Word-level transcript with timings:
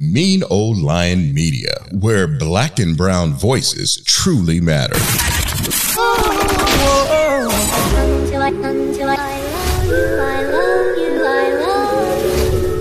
Mean 0.00 0.42
Old 0.50 0.78
Lion 0.78 1.32
Media, 1.32 1.72
where 1.92 2.26
black 2.26 2.80
and 2.80 2.96
brown 2.96 3.32
voices 3.32 4.02
truly 4.04 4.60
matter. 4.60 4.96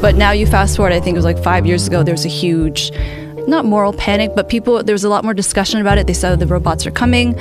But 0.02 0.15
now 0.15 0.31
you 0.31 0.47
fast 0.47 0.75
forward, 0.75 0.91
I 0.91 0.99
think 0.99 1.13
it 1.13 1.19
was 1.19 1.23
like 1.23 1.38
five 1.38 1.67
years 1.67 1.85
ago, 1.85 2.02
there 2.02 2.15
was 2.15 2.25
a 2.25 2.29
huge 2.29 2.91
not 3.47 3.65
moral 3.65 3.93
panic, 3.93 4.31
but 4.35 4.49
people, 4.49 4.83
there 4.83 4.93
was 4.93 5.03
a 5.03 5.09
lot 5.09 5.23
more 5.23 5.33
discussion 5.33 5.81
about 5.81 5.97
it. 5.97 6.07
They 6.07 6.13
said 6.13 6.39
the 6.39 6.47
robots 6.47 6.85
are 6.85 6.91
coming. 6.91 7.35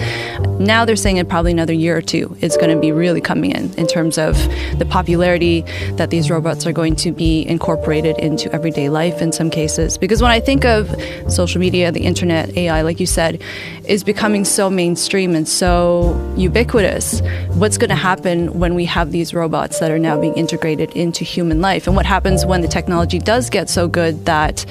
Now 0.58 0.84
they're 0.84 0.96
saying 0.96 1.16
in 1.16 1.26
probably 1.26 1.52
another 1.52 1.72
year 1.72 1.96
or 1.96 2.02
two, 2.02 2.36
it's 2.40 2.56
going 2.56 2.74
to 2.74 2.80
be 2.80 2.92
really 2.92 3.20
coming 3.20 3.52
in, 3.52 3.72
in 3.74 3.86
terms 3.86 4.18
of 4.18 4.36
the 4.78 4.86
popularity 4.88 5.62
that 5.92 6.10
these 6.10 6.30
robots 6.30 6.66
are 6.66 6.72
going 6.72 6.96
to 6.96 7.12
be 7.12 7.46
incorporated 7.48 8.18
into 8.18 8.52
everyday 8.52 8.88
life 8.88 9.22
in 9.22 9.32
some 9.32 9.50
cases. 9.50 9.98
Because 9.98 10.20
when 10.22 10.30
I 10.30 10.40
think 10.40 10.64
of 10.64 10.90
social 11.28 11.60
media, 11.60 11.92
the 11.92 12.04
internet, 12.04 12.56
AI, 12.56 12.82
like 12.82 13.00
you 13.00 13.06
said, 13.06 13.42
is 13.84 14.04
becoming 14.04 14.44
so 14.44 14.70
mainstream 14.70 15.34
and 15.34 15.48
so 15.48 16.18
ubiquitous, 16.36 17.20
what's 17.54 17.78
going 17.78 17.90
to 17.90 17.96
happen 17.96 18.58
when 18.58 18.74
we 18.74 18.84
have 18.84 19.12
these 19.12 19.34
robots 19.34 19.78
that 19.80 19.90
are 19.90 19.98
now 19.98 20.20
being 20.20 20.34
integrated 20.34 20.90
into 20.92 21.24
human 21.24 21.60
life? 21.60 21.86
And 21.86 21.96
what 21.96 22.06
happens 22.06 22.44
when 22.44 22.60
the 22.60 22.68
technology 22.68 23.18
does 23.18 23.50
get 23.50 23.68
so 23.68 23.88
good 23.88 24.24
that 24.26 24.64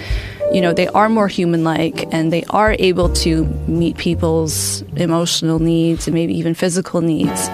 you 0.54 0.60
know, 0.60 0.74
they 0.74 0.88
are 0.90 1.08
more 1.08 1.28
human 1.28 1.64
like 1.64 2.14
and 2.14 2.32
they 2.32 2.44
are 2.50 2.76
able 2.78 3.10
to 3.14 3.46
meet 3.68 3.98
people's 3.98 4.82
emotional 4.98 5.60
needs 5.60 6.08
and 6.08 6.14
maybe 6.14 6.38
even 6.38 6.54
physical 6.54 7.02
needs. 7.02 7.50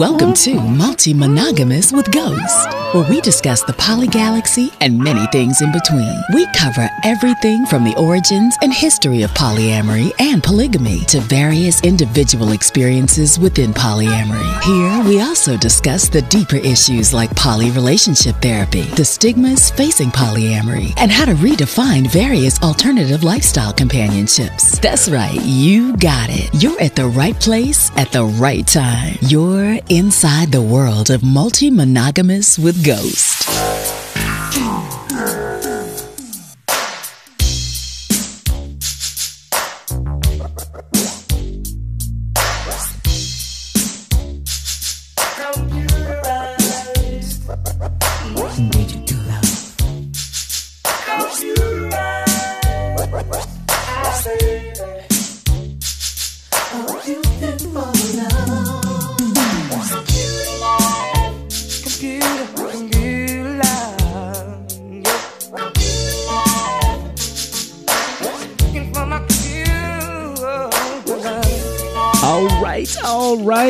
Welcome 0.00 0.32
to 0.32 0.58
Multi 0.58 1.12
Monogamous 1.12 1.92
with 1.92 2.10
Ghost, 2.10 2.68
where 2.94 3.06
we 3.10 3.20
discuss 3.20 3.62
the 3.64 3.74
poly 3.74 4.06
galaxy 4.06 4.72
and 4.80 4.98
many 4.98 5.26
things 5.26 5.60
in 5.60 5.70
between. 5.72 6.18
We 6.32 6.46
cover 6.56 6.88
everything 7.04 7.66
from 7.66 7.84
the 7.84 7.94
origins 7.98 8.56
and 8.62 8.72
history 8.72 9.20
of 9.24 9.30
polyamory 9.32 10.10
and 10.18 10.42
polygamy 10.42 11.00
to 11.00 11.20
various 11.20 11.82
individual 11.82 12.52
experiences 12.52 13.38
within 13.38 13.74
polyamory. 13.74 14.62
Here, 14.62 15.04
we 15.06 15.20
also 15.20 15.58
discuss 15.58 16.08
the 16.08 16.22
deeper 16.22 16.56
issues 16.56 17.12
like 17.12 17.36
poly 17.36 17.70
relationship 17.70 18.36
therapy, 18.36 18.84
the 18.96 19.04
stigmas 19.04 19.70
facing 19.70 20.08
polyamory, 20.08 20.94
and 20.96 21.12
how 21.12 21.26
to 21.26 21.34
redefine 21.34 22.10
various 22.10 22.58
alternative 22.62 23.22
lifestyle 23.22 23.74
companionships. 23.74 24.78
That's 24.78 25.10
right, 25.10 25.38
you 25.44 25.94
got 25.98 26.30
it. 26.30 26.48
You're 26.54 26.80
at 26.80 26.96
the 26.96 27.08
right 27.08 27.38
place 27.38 27.90
at 27.98 28.12
the 28.12 28.24
right 28.24 28.66
time. 28.66 29.18
You're 29.20 29.78
inside 29.90 30.52
the 30.52 30.62
world 30.62 31.10
of 31.10 31.24
multi 31.24 31.68
monogamous 31.68 32.56
with 32.56 32.84
Ghost. 32.84 33.79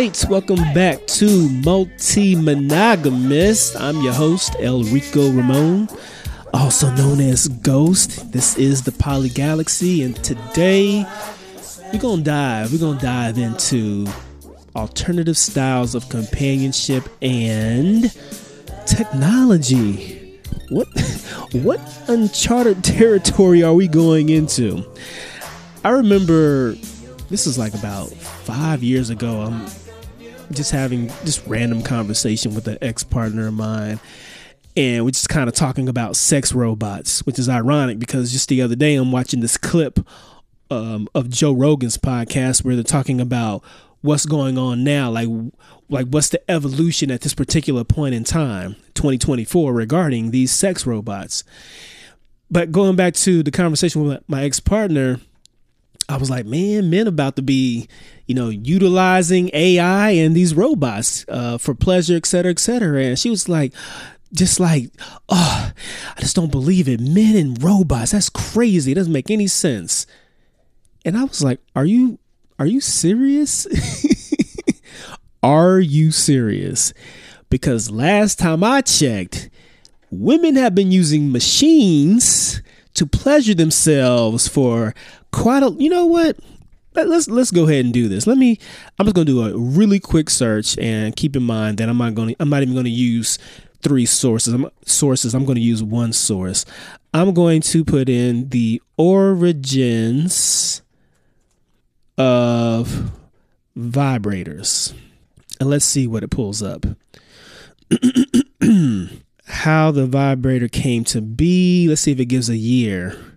Right. 0.00 0.24
Welcome 0.30 0.62
back 0.72 1.06
to 1.08 1.50
Multi 1.62 2.34
Monogamous. 2.34 3.76
I'm 3.76 4.00
your 4.00 4.14
host, 4.14 4.56
El 4.58 4.82
Rico 4.84 5.30
Ramon, 5.30 5.90
also 6.54 6.90
known 6.94 7.20
as 7.20 7.48
Ghost. 7.48 8.32
This 8.32 8.56
is 8.56 8.82
the 8.82 8.92
Poly 8.92 9.28
Galaxy, 9.28 10.02
and 10.02 10.16
today 10.24 11.04
we're 11.92 11.98
gonna 11.98 12.22
dive. 12.22 12.72
We're 12.72 12.78
gonna 12.78 12.98
dive 12.98 13.36
into 13.36 14.06
alternative 14.74 15.36
styles 15.36 15.94
of 15.94 16.08
companionship 16.08 17.06
and 17.20 18.10
technology. 18.86 20.40
What 20.70 20.88
what 21.52 21.80
uncharted 22.08 22.82
territory 22.82 23.62
are 23.62 23.74
we 23.74 23.86
going 23.86 24.30
into? 24.30 24.82
I 25.84 25.90
remember 25.90 26.74
this 27.28 27.46
is 27.46 27.58
like 27.58 27.74
about 27.74 28.08
five 28.08 28.82
years 28.82 29.10
ago. 29.10 29.42
I'm 29.42 29.66
just 30.52 30.70
having 30.70 31.08
just 31.24 31.46
random 31.46 31.82
conversation 31.82 32.54
with 32.54 32.66
an 32.68 32.78
ex 32.80 33.02
partner 33.02 33.48
of 33.48 33.54
mine, 33.54 34.00
and 34.76 35.04
we're 35.04 35.10
just 35.10 35.28
kind 35.28 35.48
of 35.48 35.54
talking 35.54 35.88
about 35.88 36.16
sex 36.16 36.52
robots, 36.52 37.24
which 37.26 37.38
is 37.38 37.48
ironic 37.48 37.98
because 37.98 38.32
just 38.32 38.48
the 38.48 38.62
other 38.62 38.76
day 38.76 38.94
I'm 38.94 39.12
watching 39.12 39.40
this 39.40 39.56
clip 39.56 40.00
um, 40.70 41.08
of 41.14 41.28
Joe 41.28 41.52
Rogan's 41.52 41.98
podcast 41.98 42.64
where 42.64 42.74
they're 42.74 42.84
talking 42.84 43.20
about 43.20 43.64
what's 44.02 44.26
going 44.26 44.56
on 44.56 44.84
now, 44.84 45.10
like 45.10 45.28
like 45.88 46.06
what's 46.08 46.28
the 46.28 46.50
evolution 46.50 47.10
at 47.10 47.22
this 47.22 47.34
particular 47.34 47.84
point 47.84 48.14
in 48.14 48.24
time, 48.24 48.76
2024, 48.94 49.72
regarding 49.72 50.30
these 50.30 50.52
sex 50.52 50.86
robots. 50.86 51.42
But 52.50 52.72
going 52.72 52.96
back 52.96 53.14
to 53.14 53.42
the 53.42 53.50
conversation 53.50 54.04
with 54.04 54.28
my 54.28 54.44
ex 54.44 54.60
partner 54.60 55.20
I 56.10 56.16
was 56.16 56.28
like, 56.28 56.47
man, 56.47 56.91
men 56.91 57.06
about 57.06 57.37
to 57.37 57.43
be, 57.43 57.88
you 58.26 58.34
know, 58.34 58.48
utilizing 58.48 59.50
AI 59.53 60.10
and 60.10 60.34
these 60.34 60.54
robots 60.54 61.25
uh, 61.28 61.59
for 61.59 61.75
pleasure, 61.75 62.16
et 62.16 62.26
cetera, 62.26 62.50
et 62.50 62.59
cetera. 62.59 63.04
And 63.04 63.19
she 63.19 63.31
was 63.31 63.48
like, 63.48 63.72
just 64.32 64.60
like, 64.60 64.91
oh, 65.28 65.72
I 66.16 66.21
just 66.21 66.37
don't 66.37 66.50
believe 66.50 66.88
it. 66.88 67.00
Men 67.00 67.37
and 67.37 67.62
robots, 67.62 68.12
that's 68.12 68.28
crazy. 68.28 68.93
It 68.93 68.97
doesn't 68.97 69.12
make 69.12 69.31
any 69.31 69.47
sense. 69.47 70.06
And 71.04 71.16
I 71.16 71.25
was 71.25 71.43
like, 71.43 71.60
are 71.75 71.87
you, 71.87 72.19
are 72.59 72.66
you 72.66 72.81
serious? 72.81 73.66
are 75.42 75.81
you 75.81 76.10
serious? 76.10 76.92
Because 77.48 77.91
last 77.91 78.38
time 78.38 78.62
I 78.62 78.81
checked, 78.82 79.50
women 80.10 80.56
have 80.56 80.75
been 80.75 80.92
using 80.92 81.32
machines 81.32 82.62
to 82.94 83.06
pleasure 83.06 83.54
themselves 83.54 84.47
for 84.47 84.94
quite 85.32 85.62
a 85.62 85.70
you 85.78 85.91
know 85.91 86.06
what? 86.06 86.38
Let's 86.94 87.28
let's 87.28 87.50
go 87.50 87.68
ahead 87.68 87.84
and 87.84 87.94
do 87.94 88.08
this. 88.08 88.26
Let 88.26 88.36
me 88.36 88.58
i'm 88.98 89.06
just 89.06 89.14
to 89.26 89.32
do 89.32 89.42
a 89.44 89.56
really 89.56 90.00
quick 90.00 90.28
search 90.28 90.76
and 90.78 91.14
keep 91.14 91.36
in 91.36 91.42
mind 91.42 91.78
that 91.78 91.88
i'm 91.88 91.98
not 91.98 92.14
to 92.16 92.36
i'm 92.41 92.48
not 92.48 92.62
even 92.62 92.74
to 92.84 92.91
use 92.91 93.38
three 93.80 94.06
sources. 94.06 94.52
I'm, 94.52 94.68
sources 94.84 95.34
i'm 95.34 95.46
to 95.56 95.62
use 95.62 95.82
one 95.82 96.12
source. 96.12 96.64
I'm 97.14 97.32
going 97.32 97.60
to 97.62 97.84
put 97.84 98.08
in 98.08 98.48
the 98.50 98.82
origins 98.97 100.82
of 102.18 103.12
vibrators. 103.77 104.94
And 105.59 105.71
let's 105.71 105.84
see 105.84 106.06
what 106.06 106.22
it 106.22 106.30
pulls 106.30 106.62
up. 106.62 106.86
How 109.47 109.91
the 109.91 110.06
vibrator 110.06 110.68
came 110.68 111.04
to 111.04 111.21
be. 111.21 111.88
Let's 111.88 112.03
see 112.03 112.12
if 112.12 112.21
it 112.21 112.27
gives 112.27 112.48
a 112.48 112.56
year 112.56 113.29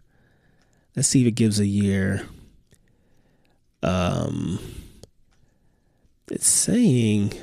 Let's 0.95 1.07
see 1.07 1.21
if 1.21 1.27
it 1.27 1.31
gives 1.31 1.59
a 1.59 1.65
year. 1.65 2.25
Um, 3.81 4.59
it's 6.29 6.47
saying 6.47 7.33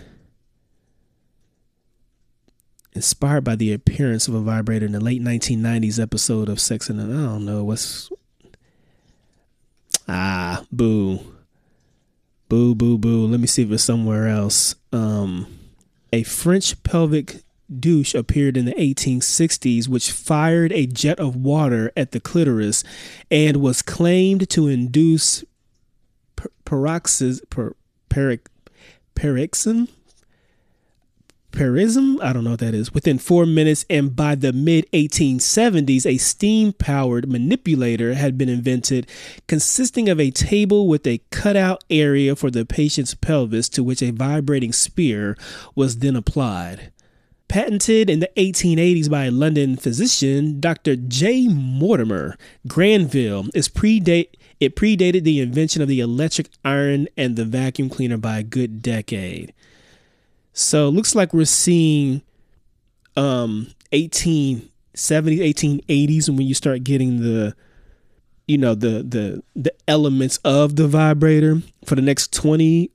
inspired 2.93 3.45
by 3.45 3.57
the 3.57 3.73
appearance 3.73 4.29
of 4.29 4.35
a 4.35 4.41
vibrator 4.41 4.87
in 4.87 4.93
the 4.93 5.01
late 5.01 5.23
1990s 5.23 6.01
episode 6.01 6.49
of 6.49 6.61
Sex 6.61 6.89
and 6.89 7.01
I 7.01 7.05
don't 7.05 7.45
know 7.45 7.63
what's 7.63 8.11
ah 10.09 10.65
boo 10.73 11.21
boo 12.49 12.75
boo 12.75 12.99
boo. 12.99 13.27
Let 13.27 13.41
me 13.41 13.47
see 13.47 13.63
if 13.63 13.71
it's 13.71 13.85
somewhere 13.85 14.29
else. 14.29 14.75
Um, 14.93 15.47
a 16.13 16.25
French 16.25 16.83
pelvic 16.83 17.43
douche 17.79 18.15
appeared 18.15 18.57
in 18.57 18.65
the 18.65 18.75
1860s, 18.75 19.89
which 19.89 20.11
fired 20.11 20.73
a 20.73 20.87
jet 20.87 21.21
of 21.21 21.37
water 21.37 21.93
at 21.97 22.13
the 22.13 22.21
clitoris 22.21 22.83
and 23.31 23.59
was 23.59 23.83
claimed 23.83 24.49
to 24.51 24.69
induce 24.69 25.45
paroxysm, 26.65 27.75
Perism, 31.53 32.21
I 32.23 32.33
don't 32.33 32.45
know 32.45 32.51
what 32.51 32.61
that 32.61 32.75
is, 32.75 32.95
within 32.95 33.19
four 33.19 33.45
minutes. 33.45 33.85
And 33.91 34.15
by 34.15 34.35
the 34.35 34.53
mid 34.53 34.91
1870s, 34.93 36.07
a 36.07 36.17
steam 36.17 36.73
powered 36.73 37.29
manipulator 37.29 38.15
had 38.15 38.39
been 38.39 38.49
invented 38.49 39.09
consisting 39.49 40.09
of 40.09 40.21
a 40.21 40.31
table 40.31 40.87
with 40.87 41.07
a 41.07 41.21
cutout 41.31 41.83
area 41.91 42.37
for 42.37 42.51
the 42.51 42.65
patient's 42.65 43.15
pelvis 43.15 43.69
to 43.71 43.83
which 43.83 44.03
a 44.03 44.13
vibrating 44.13 44.73
spear 44.73 45.37
was 45.75 45.99
then 45.99 46.15
applied. 46.15 46.93
Patented 47.51 48.09
in 48.09 48.21
the 48.21 48.31
1880s 48.37 49.11
by 49.11 49.25
a 49.25 49.31
London 49.33 49.77
physician, 49.77 50.61
Dr. 50.61 50.95
J. 50.95 51.49
Mortimer 51.49 52.37
Granville, 52.69 53.43
predate, 53.43 54.29
it 54.61 54.77
predated 54.77 55.25
the 55.25 55.41
invention 55.41 55.83
of 55.83 55.89
the 55.89 55.99
electric 55.99 56.49
iron 56.65 57.09
and 57.17 57.35
the 57.35 57.45
vacuum 57.45 57.91
cleaner 57.91 58.19
by 58.19 58.39
a 58.39 58.45
good 58.45 58.81
decade. 58.81 59.53
So 60.53 60.87
it 60.87 60.93
looks 60.93 61.17
like 61.17 61.35
we're 61.35 61.45
seeing 61.45 62.23
um 63.17 63.75
1870s, 63.91 64.71
1880s 64.95 66.29
when 66.29 66.47
you 66.47 66.55
start 66.55 66.85
getting 66.85 67.21
the 67.21 67.57
you 68.47 68.59
know 68.59 68.77
the 68.77 69.03
the 69.03 69.43
the 69.57 69.75
elements 69.89 70.37
of 70.45 70.77
the 70.77 70.87
vibrator 70.87 71.63
for 71.85 71.97
the 71.97 72.03
next 72.03 72.33
20 72.33 72.93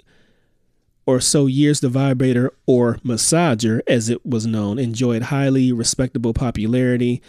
or 1.05 1.19
so 1.19 1.45
years 1.45 1.79
the 1.79 1.89
vibrator 1.89 2.51
or 2.65 2.95
massager 3.03 3.81
as 3.87 4.09
it 4.09 4.25
was 4.25 4.45
known 4.45 4.79
enjoyed 4.79 5.23
highly 5.23 5.71
respectable 5.71 6.33
popularity 6.33 7.21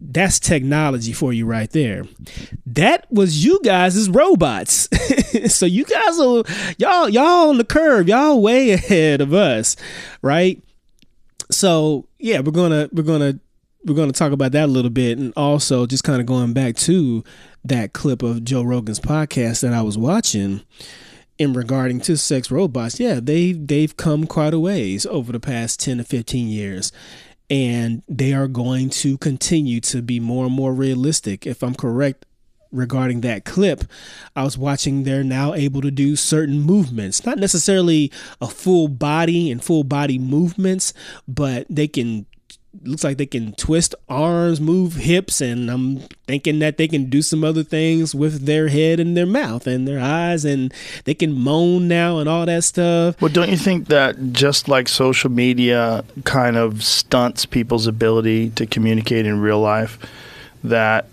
That's 0.00 0.38
technology 0.38 1.12
for 1.12 1.32
you 1.32 1.44
right 1.44 1.70
there. 1.70 2.04
That 2.66 3.10
was 3.10 3.44
you 3.44 3.60
guys' 3.64 3.96
as 3.96 4.08
robots. 4.08 4.88
so 5.52 5.66
you 5.66 5.84
guys 5.84 6.18
are 6.20 6.44
y'all 6.78 7.08
y'all 7.08 7.50
on 7.50 7.58
the 7.58 7.64
curve. 7.64 8.08
Y'all 8.08 8.40
way 8.40 8.70
ahead 8.70 9.20
of 9.20 9.34
us, 9.34 9.76
right? 10.22 10.62
So 11.50 12.06
yeah, 12.18 12.40
we're 12.40 12.52
gonna 12.52 12.88
we're 12.92 13.02
gonna 13.02 13.40
we're 13.84 13.94
gonna 13.94 14.12
talk 14.12 14.32
about 14.32 14.52
that 14.52 14.66
a 14.66 14.72
little 14.72 14.90
bit, 14.90 15.18
and 15.18 15.32
also 15.36 15.86
just 15.86 16.04
kind 16.04 16.20
of 16.20 16.26
going 16.26 16.52
back 16.52 16.76
to 16.76 17.24
that 17.64 17.92
clip 17.92 18.22
of 18.22 18.44
Joe 18.44 18.62
Rogan's 18.62 19.00
podcast 19.00 19.62
that 19.62 19.72
I 19.72 19.82
was 19.82 19.98
watching 19.98 20.62
in 21.38 21.52
regarding 21.52 22.00
to 22.00 22.16
sex 22.16 22.50
robots, 22.50 22.98
yeah, 22.98 23.20
they 23.22 23.52
they've 23.52 23.96
come 23.96 24.26
quite 24.26 24.52
a 24.52 24.60
ways 24.60 25.06
over 25.06 25.32
the 25.32 25.40
past 25.40 25.80
10 25.80 25.98
to 25.98 26.04
15 26.04 26.48
years. 26.48 26.92
And 27.50 28.02
they 28.08 28.34
are 28.34 28.48
going 28.48 28.90
to 28.90 29.16
continue 29.18 29.80
to 29.82 30.02
be 30.02 30.20
more 30.20 30.46
and 30.46 30.54
more 30.54 30.74
realistic. 30.74 31.46
If 31.46 31.62
I'm 31.62 31.74
correct 31.74 32.26
regarding 32.70 33.22
that 33.22 33.44
clip, 33.44 33.84
I 34.36 34.44
was 34.44 34.58
watching 34.58 35.02
they're 35.04 35.24
now 35.24 35.54
able 35.54 35.80
to 35.80 35.90
do 35.90 36.16
certain 36.16 36.60
movements, 36.60 37.24
not 37.24 37.38
necessarily 37.38 38.12
a 38.40 38.46
full 38.46 38.88
body 38.88 39.50
and 39.50 39.64
full 39.64 39.84
body 39.84 40.18
movements, 40.18 40.92
but 41.26 41.66
they 41.70 41.88
can 41.88 42.26
looks 42.82 43.04
like 43.04 43.16
they 43.16 43.26
can 43.26 43.52
twist 43.54 43.94
arms, 44.08 44.60
move 44.60 44.94
hips, 44.94 45.40
and 45.40 45.70
I'm 45.70 45.98
thinking 46.26 46.58
that 46.60 46.76
they 46.76 46.88
can 46.88 47.10
do 47.10 47.22
some 47.22 47.44
other 47.44 47.62
things 47.62 48.14
with 48.14 48.46
their 48.46 48.68
head 48.68 49.00
and 49.00 49.16
their 49.16 49.26
mouth 49.26 49.66
and 49.66 49.86
their 49.86 50.00
eyes, 50.00 50.44
and 50.44 50.72
they 51.04 51.14
can 51.14 51.32
moan 51.32 51.88
now 51.88 52.18
and 52.18 52.28
all 52.28 52.46
that 52.46 52.64
stuff. 52.64 53.20
Well, 53.20 53.32
don't 53.32 53.50
you 53.50 53.56
think 53.56 53.88
that 53.88 54.32
just 54.32 54.68
like 54.68 54.88
social 54.88 55.30
media 55.30 56.04
kind 56.24 56.56
of 56.56 56.82
stunts 56.84 57.46
people's 57.46 57.86
ability 57.86 58.50
to 58.50 58.66
communicate 58.66 59.26
in 59.26 59.40
real 59.40 59.60
life, 59.60 59.98
that 60.64 61.06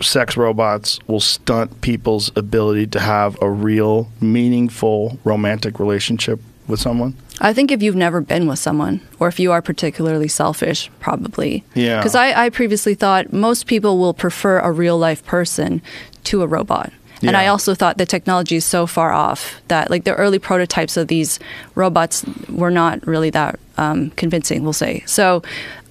sex 0.00 0.36
robots 0.36 0.98
will 1.06 1.20
stunt 1.20 1.80
people's 1.80 2.30
ability 2.36 2.86
to 2.88 3.00
have 3.00 3.36
a 3.42 3.50
real, 3.50 4.08
meaningful 4.20 5.18
romantic 5.24 5.78
relationship 5.78 6.40
with 6.66 6.80
someone? 6.80 7.14
I 7.40 7.52
think 7.52 7.70
if 7.70 7.82
you've 7.82 7.96
never 7.96 8.20
been 8.20 8.46
with 8.46 8.58
someone, 8.58 9.00
or 9.18 9.28
if 9.28 9.40
you 9.40 9.52
are 9.52 9.60
particularly 9.60 10.28
selfish, 10.28 10.90
probably. 11.00 11.64
Yeah. 11.74 11.98
Because 11.98 12.14
I, 12.14 12.44
I 12.44 12.50
previously 12.50 12.94
thought 12.94 13.32
most 13.32 13.66
people 13.66 13.98
will 13.98 14.14
prefer 14.14 14.60
a 14.60 14.70
real 14.70 14.98
life 14.98 15.24
person 15.26 15.82
to 16.24 16.42
a 16.42 16.46
robot. 16.46 16.92
And 17.22 17.38
I 17.38 17.46
also 17.46 17.74
thought 17.74 17.96
the 17.96 18.04
technology 18.04 18.56
is 18.56 18.66
so 18.66 18.86
far 18.86 19.10
off 19.10 19.62
that, 19.68 19.90
like, 19.90 20.04
the 20.04 20.14
early 20.14 20.38
prototypes 20.38 20.98
of 20.98 21.08
these 21.08 21.38
robots 21.74 22.22
were 22.50 22.70
not 22.70 23.06
really 23.06 23.30
that 23.30 23.58
um, 23.78 24.10
convincing, 24.10 24.62
we'll 24.62 24.74
say. 24.74 25.02
So 25.06 25.42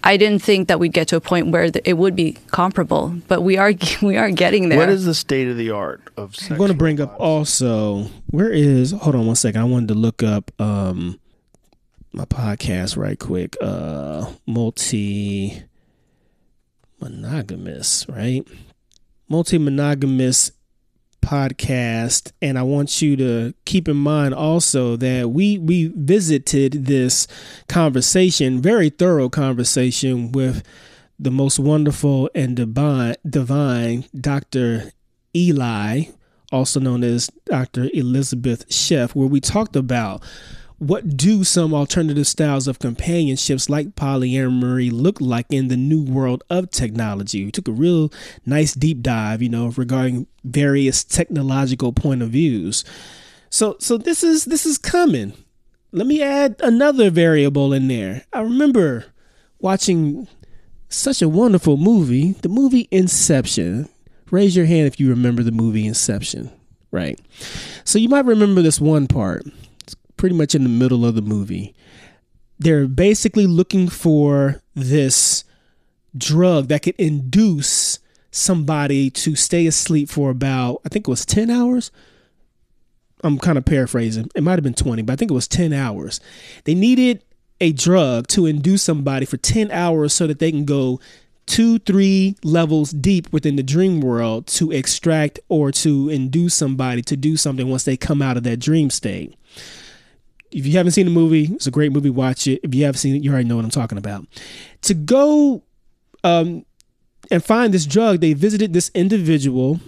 I 0.03 0.17
didn't 0.17 0.43
think 0.43 0.67
that 0.67 0.79
we'd 0.79 0.93
get 0.93 1.07
to 1.07 1.15
a 1.15 1.21
point 1.21 1.47
where 1.47 1.71
th- 1.71 1.83
it 1.87 1.93
would 1.93 2.15
be 2.15 2.37
comparable, 2.51 3.15
but 3.27 3.41
we 3.41 3.57
are 3.57 3.73
we 4.01 4.17
are 4.17 4.29
getting 4.31 4.69
there. 4.69 4.77
What 4.77 4.89
is 4.89 5.05
the 5.05 5.15
state 5.15 5.47
of 5.47 5.57
the 5.57 5.71
art 5.71 6.01
of 6.17 6.35
sex 6.35 6.51
I'm 6.51 6.57
going 6.57 6.71
to 6.71 6.77
bring 6.77 6.99
up 6.99 7.15
also 7.19 8.09
where 8.27 8.49
is 8.49 8.91
hold 8.91 9.15
on 9.15 9.25
one 9.25 9.35
second. 9.35 9.61
I 9.61 9.63
wanted 9.63 9.87
to 9.89 9.95
look 9.95 10.21
up 10.21 10.51
um 10.59 11.19
my 12.13 12.25
podcast 12.25 12.95
right 12.95 13.17
quick. 13.19 13.57
Uh 13.59 14.31
multi 14.45 15.63
monogamous, 17.01 18.05
right? 18.07 18.47
Multi 19.27 19.57
monogamous 19.57 20.51
podcast 21.21 22.31
and 22.41 22.59
I 22.59 22.63
want 22.63 23.01
you 23.01 23.15
to 23.15 23.53
keep 23.65 23.87
in 23.87 23.95
mind 23.97 24.33
also 24.33 24.95
that 24.97 25.29
we 25.29 25.57
we 25.57 25.87
visited 25.95 26.85
this 26.85 27.27
conversation, 27.67 28.61
very 28.61 28.89
thorough 28.89 29.29
conversation 29.29 30.31
with 30.31 30.63
the 31.17 31.31
most 31.31 31.57
wonderful 31.59 32.29
and 32.35 32.55
divine 32.55 33.15
divine 33.27 34.05
Dr. 34.19 34.91
Eli, 35.35 36.03
also 36.51 36.79
known 36.79 37.03
as 37.03 37.27
Dr. 37.45 37.89
Elizabeth 37.93 38.69
Sheff, 38.69 39.15
where 39.15 39.27
we 39.27 39.39
talked 39.39 39.75
about 39.75 40.21
what 40.83 41.15
do 41.15 41.43
some 41.43 41.73
alternative 41.73 42.27
styles 42.27 42.67
of 42.67 42.79
companionships 42.79 43.69
like 43.69 43.95
polyamory 43.95 44.91
look 44.91 45.21
like 45.21 45.45
in 45.49 45.69
the 45.69 45.77
new 45.77 46.03
world 46.03 46.43
of 46.49 46.69
technology. 46.69 47.45
We 47.45 47.51
took 47.51 47.67
a 47.67 47.71
real 47.71 48.11
nice 48.45 48.73
deep 48.73 49.01
dive, 49.01 49.41
you 49.41 49.49
know, 49.49 49.67
regarding 49.67 50.27
various 50.43 51.03
technological 51.03 51.93
point 51.93 52.21
of 52.21 52.29
views. 52.31 52.83
So 53.49 53.77
so 53.79 53.97
this 53.97 54.23
is 54.23 54.45
this 54.45 54.65
is 54.65 54.77
coming. 54.77 55.33
Let 55.91 56.07
me 56.07 56.21
add 56.21 56.55
another 56.59 57.09
variable 57.09 57.71
in 57.71 57.87
there. 57.87 58.25
I 58.33 58.41
remember 58.41 59.05
watching 59.59 60.27
such 60.89 61.21
a 61.21 61.29
wonderful 61.29 61.77
movie, 61.77 62.33
the 62.41 62.49
movie 62.49 62.87
Inception. 62.91 63.87
Raise 64.31 64.55
your 64.55 64.65
hand 64.65 64.87
if 64.87 64.99
you 64.99 65.09
remember 65.09 65.43
the 65.43 65.51
movie 65.51 65.85
Inception, 65.85 66.51
right? 66.91 67.19
So 67.85 67.99
you 67.99 68.09
might 68.09 68.25
remember 68.25 68.61
this 68.61 68.81
one 68.81 69.07
part. 69.07 69.45
Pretty 70.23 70.37
much 70.37 70.55
in 70.55 70.63
the 70.63 70.69
middle 70.69 71.05
of 71.05 71.15
the 71.15 71.21
movie. 71.21 71.75
They're 72.57 72.87
basically 72.87 73.45
looking 73.45 73.89
for 73.89 74.61
this 74.73 75.43
drug 76.17 76.69
that 76.69 76.83
could 76.83 76.95
induce 76.95 77.99
somebody 78.31 79.09
to 79.09 79.35
stay 79.35 79.67
asleep 79.67 80.07
for 80.07 80.29
about, 80.29 80.79
I 80.85 80.87
think 80.87 81.05
it 81.05 81.11
was 81.11 81.25
10 81.25 81.49
hours. 81.49 81.91
I'm 83.21 83.37
kind 83.37 83.57
of 83.57 83.65
paraphrasing. 83.65 84.29
It 84.33 84.43
might 84.43 84.53
have 84.53 84.63
been 84.63 84.73
20, 84.73 85.01
but 85.01 85.11
I 85.11 85.15
think 85.17 85.29
it 85.29 85.33
was 85.33 85.49
10 85.49 85.73
hours. 85.73 86.21
They 86.63 86.73
needed 86.73 87.21
a 87.59 87.73
drug 87.73 88.27
to 88.27 88.45
induce 88.45 88.81
somebody 88.81 89.25
for 89.25 89.35
10 89.35 89.71
hours 89.71 90.13
so 90.13 90.25
that 90.27 90.39
they 90.39 90.51
can 90.51 90.63
go 90.63 91.01
two, 91.47 91.79
three 91.79 92.37
levels 92.45 92.91
deep 92.91 93.33
within 93.33 93.57
the 93.57 93.61
dream 93.61 93.99
world 93.99 94.47
to 94.47 94.71
extract 94.71 95.41
or 95.49 95.73
to 95.73 96.07
induce 96.07 96.55
somebody 96.55 97.01
to 97.01 97.17
do 97.17 97.35
something 97.35 97.69
once 97.69 97.83
they 97.83 97.97
come 97.97 98.21
out 98.21 98.37
of 98.37 98.43
that 98.43 98.61
dream 98.61 98.89
state. 98.89 99.35
If 100.53 100.65
you 100.65 100.73
haven't 100.73 100.91
seen 100.91 101.05
the 101.05 101.11
movie, 101.11 101.49
it's 101.53 101.67
a 101.67 101.71
great 101.71 101.91
movie. 101.91 102.09
Watch 102.09 102.47
it. 102.47 102.59
If 102.63 102.73
you 102.75 102.85
haven't 102.85 102.99
seen 102.99 103.15
it, 103.15 103.23
you 103.23 103.31
already 103.31 103.47
know 103.47 103.55
what 103.55 103.65
I'm 103.65 103.71
talking 103.71 103.97
about. 103.97 104.25
To 104.83 104.93
go 104.93 105.63
um, 106.23 106.65
and 107.31 107.43
find 107.43 107.73
this 107.73 107.85
drug, 107.85 108.21
they 108.21 108.33
visited 108.33 108.73
this 108.73 108.91
individual 108.93 109.79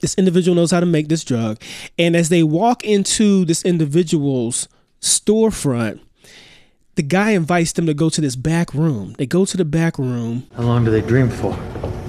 this 0.00 0.14
individual 0.16 0.54
knows 0.54 0.70
how 0.70 0.80
to 0.80 0.86
make 0.86 1.08
this 1.08 1.24
drug. 1.24 1.60
And 1.98 2.14
as 2.14 2.28
they 2.28 2.42
walk 2.42 2.84
into 2.84 3.44
this 3.44 3.64
individual's 3.64 4.68
storefront, 5.00 6.00
the 6.96 7.02
guy 7.02 7.30
invites 7.30 7.72
them 7.72 7.86
to 7.86 7.94
go 7.94 8.08
to 8.10 8.20
this 8.20 8.36
back 8.36 8.72
room. 8.74 9.14
They 9.18 9.26
go 9.26 9.44
to 9.44 9.56
the 9.56 9.64
back 9.64 9.98
room. 9.98 10.46
How 10.54 10.62
long 10.62 10.84
do 10.84 10.90
they 10.90 11.00
dream 11.00 11.28
for? 11.28 11.54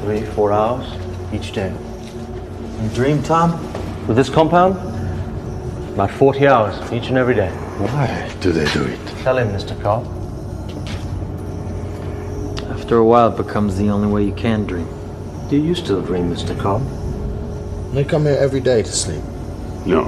Three, 0.01 0.21
four 0.21 0.51
hours 0.51 0.85
each 1.33 1.53
day. 1.53 1.73
You 2.81 2.89
dream, 2.89 3.23
Tom? 3.23 3.51
With 4.07 4.15
this 4.15 4.29
compound? 4.29 4.75
About 5.97 6.11
40 6.11 6.47
hours 6.47 6.93
each 6.93 7.07
and 7.07 7.17
every 7.17 7.33
day. 7.33 7.49
Why 7.79 8.31
do 8.39 8.51
they 8.51 8.71
do 8.71 8.83
it? 8.83 8.99
Tell 9.23 9.35
him, 9.35 9.47
Mr. 9.47 9.73
Cobb. 9.81 10.05
After 12.69 12.97
a 12.97 13.03
while, 13.03 13.33
it 13.33 13.37
becomes 13.43 13.77
the 13.77 13.89
only 13.89 14.07
way 14.07 14.23
you 14.23 14.33
can 14.33 14.67
dream. 14.67 14.87
Do 15.49 15.57
you 15.57 15.73
still 15.73 16.03
dream, 16.03 16.31
Mr. 16.31 16.55
Cobb? 16.59 16.83
They 17.95 18.03
come 18.03 18.25
here 18.25 18.37
every 18.39 18.59
day 18.59 18.83
to 18.83 18.91
sleep. 18.91 19.23
No. 19.87 20.03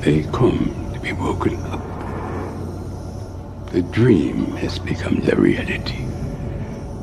They 0.00 0.22
come 0.32 0.90
to 0.94 0.98
be 0.98 1.12
woken 1.12 1.62
up. 1.64 1.82
The 3.70 3.82
dream 3.82 4.52
has 4.52 4.78
become 4.78 5.20
the 5.20 5.36
reality. 5.36 6.06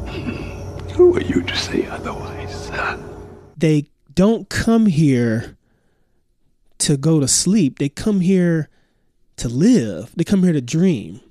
Who 0.95 1.15
are 1.15 1.21
you 1.21 1.43
to 1.43 1.55
say 1.55 1.85
otherwise? 1.85 2.69
Huh? 2.69 2.97
They 3.55 3.91
don't 4.15 4.49
come 4.49 4.87
here 4.87 5.57
to 6.81 6.97
go 6.97 7.19
to 7.19 7.27
sleep. 7.27 7.79
They 7.79 7.89
come 7.89 8.21
here 8.21 8.69
to 9.37 9.49
live. 9.49 10.11
They 10.15 10.23
come 10.23 10.43
here 10.43 10.53
to 10.53 10.61
dream. 10.61 11.21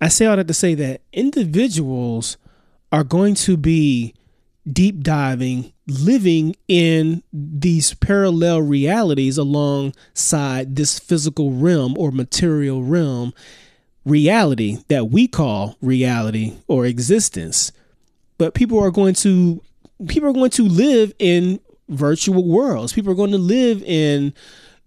I 0.00 0.08
say 0.08 0.26
all 0.26 0.36
that 0.36 0.48
to 0.48 0.54
say 0.54 0.74
that 0.74 1.00
individuals 1.12 2.36
are 2.92 3.04
going 3.04 3.34
to 3.34 3.56
be 3.56 4.14
deep 4.70 5.00
diving, 5.02 5.72
living 5.86 6.54
in 6.68 7.22
these 7.32 7.94
parallel 7.94 8.62
realities 8.62 9.38
alongside 9.38 10.76
this 10.76 10.98
physical 10.98 11.52
realm 11.52 11.96
or 11.98 12.10
material 12.12 12.82
realm 12.82 13.32
reality 14.04 14.78
that 14.88 15.10
we 15.10 15.26
call 15.26 15.76
reality 15.80 16.54
or 16.66 16.86
existence. 16.86 17.72
But 18.36 18.54
people 18.54 18.78
are 18.78 18.90
going 18.90 19.14
to 19.14 19.62
people 20.06 20.28
are 20.28 20.34
going 20.34 20.50
to 20.50 20.62
live 20.62 21.12
in 21.18 21.60
virtual 21.88 22.44
worlds. 22.44 22.92
People 22.92 23.12
are 23.12 23.16
going 23.16 23.30
to 23.30 23.38
live 23.38 23.82
in 23.82 24.32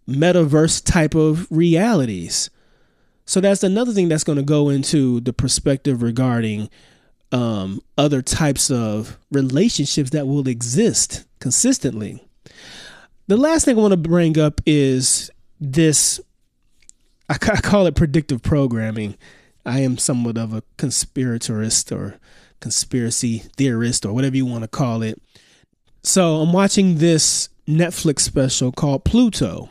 metaverse 0.08 0.84
type 0.84 1.15
of 1.15 1.48
realities. 1.50 2.50
So 3.25 3.39
that's 3.39 3.63
another 3.63 3.93
thing 3.93 4.10
that's 4.10 4.24
going 4.24 4.38
to 4.38 4.43
go 4.43 4.70
into 4.70 5.22
the 5.22 5.34
perspective 5.34 6.01
regarding 6.01 6.70
um, 7.31 7.81
other 7.98 8.22
types 8.22 8.70
of 8.70 9.17
relationships 9.31 10.10
that 10.10 10.27
will 10.27 10.48
exist 10.48 11.25
consistently. 11.39 12.22
The 13.27 13.38
last 13.38 13.65
thing 13.65 13.77
I 13.77 13.81
want 13.81 13.93
to 13.93 13.98
bring 13.98 14.38
up 14.38 14.60
is 14.65 15.31
this 15.60 16.20
I 17.29 17.38
call 17.38 17.86
it 17.86 17.96
predictive 17.96 18.41
programming. 18.41 19.17
I 19.65 19.79
am 19.79 19.98
somewhat 19.98 20.38
of 20.38 20.53
a 20.53 20.63
conspiratorist 20.77 21.96
or 21.96 22.20
conspiracy 22.60 23.39
theorist 23.55 24.05
or 24.05 24.12
whatever 24.12 24.36
you 24.36 24.46
want 24.46 24.63
to 24.63 24.67
call 24.67 25.01
it. 25.01 25.22
So 26.03 26.38
I'm 26.38 26.53
watching 26.53 26.98
this 26.98 27.50
Netflix 27.67 28.22
special 28.22 28.72
called 28.72 29.03
Pluto. 29.03 29.70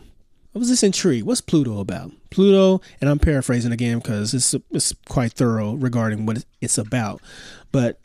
I 0.54 0.58
was 0.58 0.68
just 0.68 0.82
intrigued. 0.82 1.26
What's 1.26 1.40
Pluto 1.40 1.78
about? 1.80 2.12
Pluto, 2.30 2.80
and 3.00 3.08
I'm 3.08 3.18
paraphrasing 3.18 3.72
again 3.72 3.98
because 3.98 4.34
it's 4.34 4.54
it's 4.70 4.92
quite 5.08 5.32
thorough 5.32 5.74
regarding 5.74 6.26
what 6.26 6.44
it's 6.60 6.78
about. 6.78 7.20
But 7.72 8.00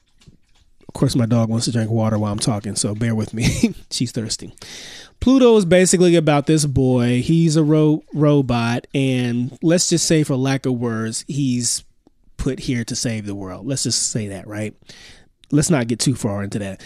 of 0.87 0.93
course, 0.93 1.15
my 1.15 1.25
dog 1.25 1.49
wants 1.49 1.65
to 1.65 1.71
drink 1.71 1.89
water 1.89 2.17
while 2.17 2.31
I'm 2.31 2.39
talking, 2.39 2.75
so 2.75 2.95
bear 2.95 3.15
with 3.15 3.33
me. 3.33 3.73
She's 3.91 4.11
thirsty. 4.11 4.53
Pluto 5.19 5.55
is 5.57 5.65
basically 5.65 6.15
about 6.15 6.45
this 6.45 6.65
boy. 6.65 7.21
He's 7.21 7.55
a 7.55 7.63
ro- 7.63 8.03
robot, 8.13 8.85
and 8.93 9.57
let's 9.61 9.89
just 9.89 10.07
say, 10.07 10.23
for 10.23 10.35
lack 10.35 10.65
of 10.65 10.73
words, 10.73 11.25
he's 11.27 11.83
put 12.37 12.59
here 12.59 12.83
to 12.83 12.95
save 12.95 13.25
the 13.25 13.35
world. 13.35 13.65
Let's 13.65 13.83
just 13.83 14.11
say 14.11 14.27
that, 14.27 14.47
right? 14.47 14.75
Let's 15.51 15.69
not 15.69 15.87
get 15.87 15.99
too 15.99 16.15
far 16.15 16.43
into 16.43 16.59
that. 16.59 16.81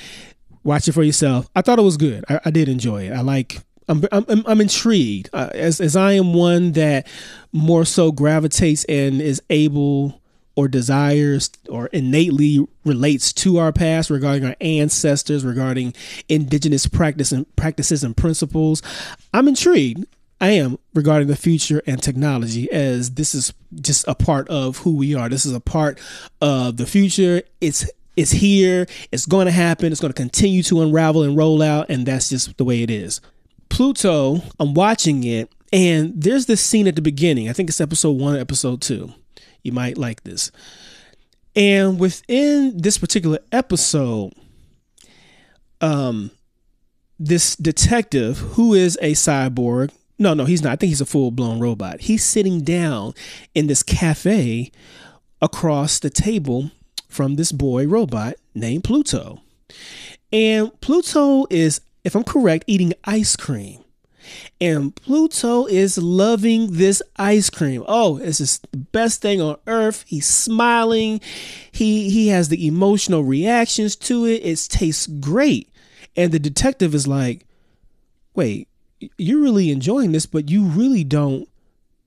Watch 0.64 0.88
it 0.88 0.94
for 0.94 1.04
yourself. 1.04 1.50
I 1.56 1.62
thought 1.62 1.80
it 1.80 1.84
was 1.84 1.98
good. 1.98 2.26
I, 2.30 2.40
I 2.46 2.52
did 2.52 2.70
enjoy 2.70 3.04
it. 3.04 3.14
I 3.14 3.22
like 3.22 3.62
I'm 3.88 4.04
I'm, 4.12 4.44
I'm 4.46 4.62
intrigued 4.62 5.30
uh, 5.34 5.50
as 5.54 5.82
as 5.82 5.96
I 5.96 6.14
am 6.14 6.34
one 6.34 6.74
that 6.74 7.08
more 7.52 7.86
so 7.86 8.12
gravitates 8.12 8.84
and 8.86 9.22
is 9.22 9.42
able 9.50 10.22
or 10.56 10.68
desires 10.68 11.50
or 11.70 11.88
innately 11.88 12.68
relates 12.84 13.32
to 13.32 13.58
our 13.58 13.72
past 13.72 14.10
regarding 14.10 14.46
our 14.46 14.56
ancestors 14.60 15.46
regarding 15.46 15.94
indigenous 16.28 16.86
practice 16.86 17.32
and 17.32 17.54
practices 17.56 18.04
and 18.04 18.16
principles. 18.16 18.82
I'm 19.34 19.48
intrigued. 19.48 20.06
I 20.42 20.52
am 20.52 20.78
regarding 20.94 21.28
the 21.28 21.36
future 21.36 21.82
and 21.86 22.02
technology 22.02 22.72
as 22.72 23.12
this 23.12 23.34
is 23.34 23.54
just 23.82 24.08
a 24.08 24.16
part 24.16 24.48
of 24.50 24.78
who 24.80 24.96
we 24.96 25.16
are. 25.16 25.30
This 25.30 25.46
is 25.46 25.54
a 25.54 25.60
part 25.60 26.00
of 26.42 26.78
the 26.78 26.86
future. 26.86 27.42
It's 27.60 27.90
it's 28.20 28.32
here. 28.32 28.86
It's 29.12 29.26
going 29.26 29.46
to 29.46 29.52
happen. 29.52 29.92
It's 29.92 30.02
going 30.02 30.12
to 30.12 30.22
continue 30.22 30.62
to 30.64 30.82
unravel 30.82 31.24
and 31.24 31.38
roll 31.38 31.62
out, 31.62 31.90
and 31.90 32.06
that's 32.06 32.30
just 32.30 32.58
the 32.58 32.66
way 32.66 32.84
it 32.84 32.92
is. 32.92 33.22
Pluto, 33.70 34.42
I'm 34.60 34.74
watching 34.74 35.24
it, 35.24 35.50
and 35.72 36.22
there's 36.22 36.46
this 36.46 36.62
scene 36.62 36.88
at 36.88 36.96
the 36.96 37.02
beginning. 37.02 37.48
I 37.48 37.54
think 37.54 37.70
it's 37.70 37.80
episode 37.80 38.20
one, 38.20 38.38
episode 38.38 38.82
two. 38.82 39.14
You 39.64 39.72
might 39.72 39.98
like 39.98 40.24
this. 40.24 40.52
And 41.56 41.98
within 41.98 42.78
this 42.78 42.98
particular 42.98 43.40
episode, 43.54 44.34
um, 45.80 46.32
this 47.18 47.56
detective 47.56 48.38
who 48.38 48.74
is 48.74 48.98
a 49.02 49.14
cyborg, 49.14 49.92
no, 50.18 50.34
no, 50.34 50.44
he's 50.44 50.62
not. 50.62 50.74
I 50.74 50.76
think 50.76 50.90
he's 50.90 51.02
a 51.02 51.06
full 51.06 51.32
blown 51.32 51.60
robot. 51.60 52.02
He's 52.02 52.24
sitting 52.26 52.64
down 52.64 53.14
in 53.56 53.68
this 53.68 53.82
cafe 53.82 54.74
across 55.42 56.00
the 56.00 56.10
table 56.10 56.72
from 57.10 57.36
this 57.36 57.52
boy 57.52 57.88
robot 57.88 58.36
named 58.56 58.86
Pluto. 58.86 59.42
And 60.32 60.80
Pluto 60.80 61.46
is 61.50 61.82
if 62.04 62.16
I'm 62.16 62.24
correct, 62.24 62.64
eating 62.68 62.94
ice 63.04 63.36
cream. 63.36 63.84
And 64.62 64.96
Pluto 64.96 65.66
is 65.66 65.98
loving 65.98 66.74
this 66.74 67.02
ice 67.18 67.50
cream. 67.50 67.84
Oh, 67.88 68.18
it's 68.18 68.38
just 68.38 68.72
the 68.72 68.78
best 68.78 69.22
thing 69.22 69.42
on 69.42 69.58
earth. 69.66 70.06
He's 70.08 70.28
smiling. 70.28 71.20
He 71.72 72.10
he 72.10 72.28
has 72.28 72.50
the 72.50 72.68
emotional 72.68 73.24
reactions 73.24 73.96
to 73.98 74.26
it. 74.26 74.44
It 74.44 74.68
tastes 74.70 75.08
great. 75.08 75.70
And 76.16 76.32
the 76.32 76.40
detective 76.40 76.94
is 76.94 77.08
like, 77.08 77.48
"Wait, 78.36 78.68
you're 79.18 79.42
really 79.42 79.72
enjoying 79.72 80.12
this, 80.12 80.26
but 80.26 80.50
you 80.50 80.64
really 80.64 81.04
don't 81.04 81.48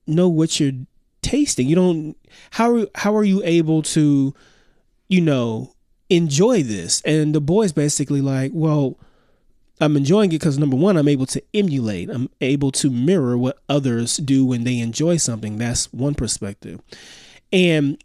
know 0.07 0.29
what 0.29 0.59
you're 0.59 0.73
tasting. 1.21 1.67
You 1.67 1.75
don't 1.75 2.17
how 2.51 2.87
how 2.95 3.15
are 3.15 3.23
you 3.23 3.41
able 3.43 3.81
to, 3.83 4.33
you 5.13 5.21
know, 5.21 5.73
enjoy 6.09 6.63
this?" 6.63 7.01
And 7.01 7.35
the 7.35 7.41
boy's 7.41 7.71
basically 7.71 8.21
like, 8.21 8.51
"Well, 8.53 8.97
I'm 9.81 9.97
enjoying 9.97 10.31
it 10.31 10.39
because 10.39 10.57
number 10.57 10.75
one, 10.75 10.97
I'm 10.97 11.07
able 11.07 11.25
to 11.27 11.43
emulate. 11.53 12.09
I'm 12.09 12.29
able 12.41 12.71
to 12.73 12.89
mirror 12.89 13.37
what 13.37 13.59
others 13.67 14.17
do 14.17 14.45
when 14.45 14.63
they 14.63 14.79
enjoy 14.79 15.17
something. 15.17 15.57
That's 15.57 15.91
one 15.91 16.15
perspective. 16.15 16.79
And 17.51 18.01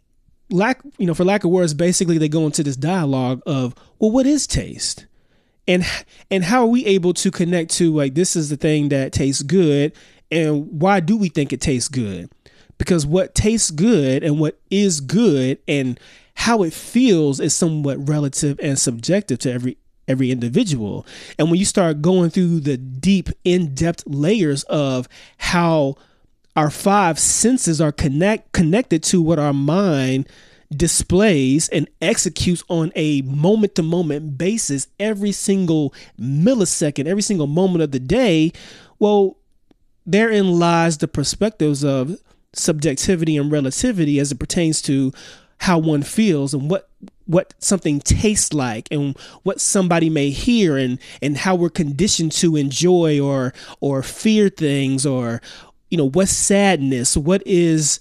lack, 0.49 0.81
you 0.97 1.05
know, 1.05 1.13
for 1.13 1.23
lack 1.23 1.43
of 1.43 1.51
words, 1.51 1.73
basically 1.73 2.17
they 2.17 2.29
go 2.29 2.45
into 2.45 2.63
this 2.63 2.75
dialogue 2.75 3.41
of, 3.45 3.75
well, 3.99 4.11
what 4.11 4.25
is 4.25 4.47
taste? 4.47 5.05
And 5.67 5.85
and 6.31 6.43
how 6.43 6.61
are 6.61 6.67
we 6.67 6.85
able 6.85 7.13
to 7.13 7.29
connect 7.29 7.71
to 7.73 7.93
like 7.93 8.15
this 8.15 8.35
is 8.35 8.49
the 8.49 8.57
thing 8.57 8.89
that 8.89 9.13
tastes 9.13 9.43
good 9.43 9.93
and 10.31 10.81
why 10.81 10.99
do 10.99 11.15
we 11.15 11.29
think 11.29 11.53
it 11.53 11.61
tastes 11.61 11.89
good? 11.89 12.29
Because 12.79 13.05
what 13.05 13.35
tastes 13.35 13.71
good 13.71 14.23
and 14.23 14.39
what 14.39 14.59
is 14.71 14.99
good 14.99 15.59
and 15.67 15.99
how 16.39 16.63
it 16.63 16.71
feels 16.71 17.41
is 17.41 17.53
somewhat 17.53 18.07
relative 18.07 18.57
and 18.63 18.79
subjective 18.79 19.37
to 19.39 19.51
every 19.51 19.77
every 20.07 20.31
individual. 20.31 21.05
And 21.37 21.51
when 21.51 21.59
you 21.59 21.65
start 21.65 22.01
going 22.01 22.29
through 22.29 22.61
the 22.61 22.77
deep, 22.77 23.29
in 23.43 23.75
depth 23.75 24.05
layers 24.07 24.63
of 24.63 25.09
how 25.37 25.95
our 26.55 26.69
five 26.69 27.19
senses 27.19 27.81
are 27.81 27.91
connect 27.91 28.53
connected 28.53 29.03
to 29.03 29.21
what 29.21 29.37
our 29.37 29.51
mind 29.51 30.29
displays 30.73 31.67
and 31.69 31.89
executes 32.01 32.63
on 32.69 32.93
a 32.95 33.21
moment 33.23 33.75
to 33.75 33.83
moment 33.83 34.37
basis 34.37 34.87
every 34.97 35.33
single 35.33 35.93
millisecond, 36.17 37.05
every 37.05 37.21
single 37.21 37.47
moment 37.47 37.83
of 37.83 37.91
the 37.91 37.99
day, 37.99 38.53
well, 38.97 39.35
therein 40.05 40.57
lies 40.57 40.99
the 40.99 41.07
perspectives 41.07 41.83
of 41.83 42.17
subjectivity 42.53 43.35
and 43.35 43.51
relativity 43.51 44.19
as 44.19 44.31
it 44.31 44.39
pertains 44.39 44.81
to 44.81 45.11
how 45.59 45.77
one 45.77 46.03
feels 46.03 46.53
and 46.53 46.69
what 46.69 46.89
what 47.25 47.53
something 47.59 47.99
tastes 47.99 48.53
like 48.53 48.87
and 48.91 49.15
what 49.43 49.61
somebody 49.61 50.09
may 50.09 50.31
hear 50.31 50.77
and 50.77 50.99
and 51.21 51.37
how 51.37 51.53
we're 51.55 51.69
conditioned 51.69 52.31
to 52.31 52.55
enjoy 52.55 53.19
or 53.19 53.53
or 53.79 54.01
fear 54.01 54.49
things 54.49 55.05
or 55.05 55.41
you 55.89 55.97
know 55.97 56.09
what's 56.09 56.31
sadness 56.31 57.15
what 57.15 57.43
is 57.45 57.99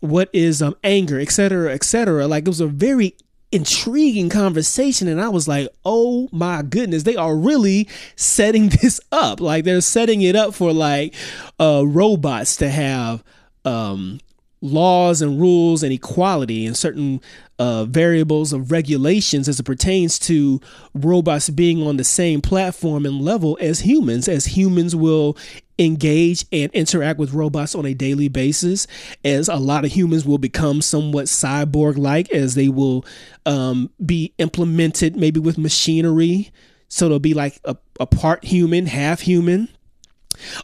what 0.00 0.28
is 0.32 0.60
um 0.60 0.74
anger 0.82 1.20
etc 1.20 1.72
etc 1.72 2.26
like 2.26 2.42
it 2.42 2.48
was 2.48 2.60
a 2.60 2.66
very 2.66 3.14
intriguing 3.54 4.28
conversation 4.28 5.06
and 5.06 5.20
I 5.20 5.28
was 5.28 5.46
like, 5.46 5.68
"Oh 5.84 6.28
my 6.32 6.62
goodness, 6.62 7.04
they 7.04 7.14
are 7.14 7.36
really 7.36 7.88
setting 8.16 8.68
this 8.82 9.00
up. 9.12 9.40
Like 9.40 9.64
they're 9.64 9.80
setting 9.80 10.22
it 10.22 10.34
up 10.34 10.54
for 10.54 10.72
like 10.72 11.14
uh 11.60 11.84
robots 11.86 12.56
to 12.56 12.68
have 12.68 13.22
um 13.64 14.18
laws 14.64 15.20
and 15.20 15.38
rules 15.38 15.82
and 15.82 15.92
equality 15.92 16.64
and 16.64 16.74
certain 16.74 17.20
uh, 17.58 17.84
variables 17.84 18.52
of 18.52 18.72
regulations 18.72 19.46
as 19.46 19.60
it 19.60 19.64
pertains 19.64 20.18
to 20.18 20.58
robots 20.94 21.50
being 21.50 21.86
on 21.86 21.98
the 21.98 22.04
same 22.04 22.40
platform 22.40 23.04
and 23.04 23.20
level 23.20 23.58
as 23.60 23.80
humans, 23.80 24.26
as 24.26 24.46
humans 24.46 24.96
will 24.96 25.36
engage 25.78 26.46
and 26.50 26.72
interact 26.72 27.18
with 27.18 27.34
robots 27.34 27.74
on 27.74 27.84
a 27.84 27.92
daily 27.92 28.28
basis, 28.28 28.86
as 29.22 29.48
a 29.48 29.56
lot 29.56 29.84
of 29.84 29.92
humans 29.92 30.24
will 30.24 30.38
become 30.38 30.80
somewhat 30.80 31.26
cyborg 31.26 31.98
like, 31.98 32.30
as 32.30 32.54
they 32.54 32.68
will 32.68 33.04
um, 33.44 33.90
be 34.04 34.32
implemented 34.38 35.14
maybe 35.14 35.38
with 35.38 35.58
machinery. 35.58 36.50
So 36.88 37.08
they'll 37.08 37.18
be 37.18 37.34
like 37.34 37.60
a, 37.64 37.76
a 38.00 38.06
part 38.06 38.44
human, 38.44 38.86
half 38.86 39.20
human. 39.20 39.68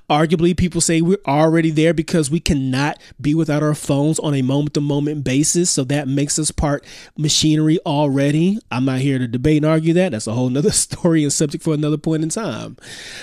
Arguably, 0.08 0.56
people 0.56 0.80
say 0.80 1.00
we're 1.00 1.18
already 1.26 1.70
there 1.70 1.94
because 1.94 2.30
we 2.30 2.40
cannot 2.40 3.00
be 3.20 3.34
without 3.34 3.62
our 3.62 3.74
phones 3.74 4.18
on 4.18 4.34
a 4.34 4.42
moment 4.42 4.74
to 4.74 4.80
moment 4.80 5.24
basis. 5.24 5.70
So 5.70 5.84
that 5.84 6.08
makes 6.08 6.38
us 6.38 6.50
part 6.50 6.84
machinery 7.16 7.78
already. 7.86 8.58
I'm 8.70 8.84
not 8.84 9.00
here 9.00 9.18
to 9.18 9.28
debate 9.28 9.58
and 9.58 9.66
argue 9.66 9.94
that. 9.94 10.12
That's 10.12 10.26
a 10.26 10.32
whole 10.32 10.50
nother 10.50 10.70
story 10.72 11.22
and 11.22 11.32
subject 11.32 11.64
for 11.64 11.74
another 11.74 11.98
point 11.98 12.22
in 12.22 12.28
time. 12.28 12.76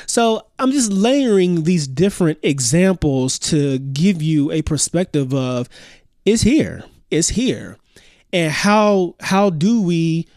So 0.06 0.48
I'm 0.60 0.72
just 0.72 0.92
layering 0.92 1.64
these 1.64 1.88
different 1.88 2.40
examples 2.44 3.40
to 3.40 3.80
give 3.80 4.22
you 4.22 4.52
a 4.52 4.62
perspective 4.62 5.34
of 5.34 5.70
it's 6.26 6.42
here. 6.42 6.84
It's 7.10 7.30
here. 7.30 7.78
And 8.34 8.52
how 8.52 9.16
how 9.22 9.50
do 9.50 9.82
we 9.82 10.28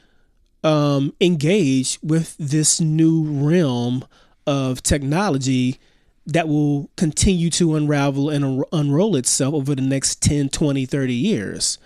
um, 0.63 1.15
engage 1.21 1.99
with 2.03 2.37
this 2.39 2.81
new 2.81 3.25
realm 3.25 4.05
of 4.47 4.83
technology 4.83 5.79
that 6.27 6.49
will 6.49 6.91
continue 6.97 7.51
to 7.51 7.75
unravel 7.75 8.31
and 8.31 8.65
unroll 8.73 9.17
itself 9.17 9.55
over 9.55 9.75
the 9.75 9.83
next 9.83 10.23
10, 10.23 10.51
20, 10.51 10.87
30 10.87 11.15
years. 11.15 11.79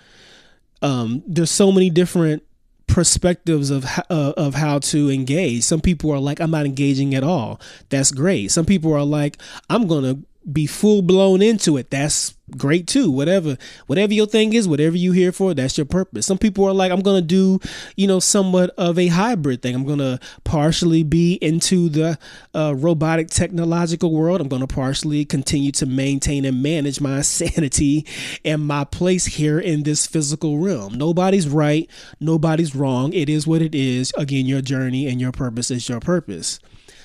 Um, 0.83 1.23
there's 1.27 1.51
so 1.51 1.73
many 1.73 1.89
different 1.89 2.43
perspectives 2.87 3.71
of 3.71 3.85
uh, 4.11 4.35
of 4.37 4.55
how 4.55 4.79
to 4.79 5.11
engage. 5.11 5.63
Some 5.63 5.81
people 5.81 6.11
are 6.11 6.19
like, 6.19 6.41
I'm 6.41 6.51
not 6.51 6.67
engaging 6.67 7.15
at 7.15 7.25
all. 7.25 7.61
That's 7.89 8.13
great. 8.13 8.51
Some 8.51 8.67
people 8.67 8.93
are 8.93 9.05
like, 9.05 9.39
I'm 9.71 9.87
gonna 9.87 10.19
be 10.53 10.67
full 10.67 11.03
blown 11.03 11.43
into 11.43 11.77
it. 11.77 11.91
That's 11.91 12.35
great 12.57 12.87
too. 12.87 13.11
Whatever, 13.11 13.57
whatever 13.87 14.13
your 14.13 14.27
thing 14.27 14.53
is, 14.53 14.69
whatever 14.69 14.97
you 14.97 15.13
here 15.13 15.33
for, 15.33 15.55
that's 15.55 15.79
your 15.79 15.87
purpose. 15.87 16.27
Some 16.27 16.39
people 16.39 16.65
are 16.67 16.75
like, 16.75 16.93
I'm 16.93 17.01
gonna 17.01 17.23
do, 17.23 17.61
you 17.97 18.07
know, 18.07 18.21
somewhat 18.21 18.71
of 18.77 18.99
a 18.99 19.07
hybrid 19.09 19.63
thing. 19.63 19.75
I'm 19.75 19.87
gonna 19.87 20.21
partially 20.45 21.03
be 21.03 21.35
into 21.35 21.89
the 21.89 22.19
uh, 22.55 22.75
robotic 22.77 23.29
technological 23.29 24.13
world. 24.13 24.41
I'm 24.41 24.49
gonna 24.49 24.67
partially 24.67 25.25
continue 25.25 25.73
to 25.73 25.87
maintain 25.87 26.45
and 26.45 26.63
manage 26.63 27.01
my 27.01 27.21
sanity 27.23 28.07
and 28.45 28.67
my 28.67 28.85
place 28.85 29.27
here 29.27 29.59
in 29.59 29.83
this 29.85 30.07
physical 30.07 30.59
realm. 30.59 30.95
Nobody's 30.95 31.49
right, 31.49 31.89
nobody's 32.21 32.75
wrong. 32.75 33.13
It 33.13 33.29
is 33.29 33.47
what 33.47 33.63
it 33.63 33.75
is. 33.75 34.13
Again, 34.17 34.47
your 34.47 34.61
journey 34.61 35.07
and 35.07 35.21
your 35.21 35.33
purpose 35.33 35.71
is 35.71 35.89
your 35.89 36.01
purpose. 36.01 36.61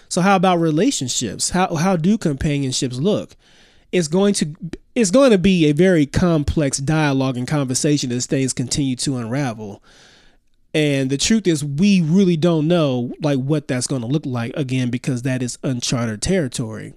So 0.09 0.21
how 0.21 0.35
about 0.35 0.57
relationships? 0.57 1.51
How 1.51 1.75
how 1.75 1.95
do 1.95 2.17
companionships 2.17 2.97
look? 2.97 3.35
It's 3.91 4.07
going 4.07 4.33
to 4.35 4.55
it's 4.95 5.11
going 5.11 5.31
to 5.31 5.37
be 5.37 5.69
a 5.69 5.71
very 5.71 6.07
complex 6.07 6.79
dialogue 6.79 7.37
and 7.37 7.47
conversation 7.47 8.11
as 8.11 8.25
things 8.25 8.51
continue 8.51 8.95
to 8.97 9.17
unravel. 9.17 9.83
And 10.73 11.09
the 11.09 11.17
truth 11.17 11.47
is 11.47 11.63
we 11.63 12.01
really 12.01 12.37
don't 12.37 12.67
know 12.67 13.11
like 13.21 13.37
what 13.37 13.67
that's 13.67 13.87
going 13.87 14.01
to 14.01 14.07
look 14.07 14.25
like 14.25 14.51
again 14.55 14.89
because 14.89 15.21
that 15.23 15.43
is 15.43 15.59
uncharted 15.63 16.23
territory. 16.23 16.95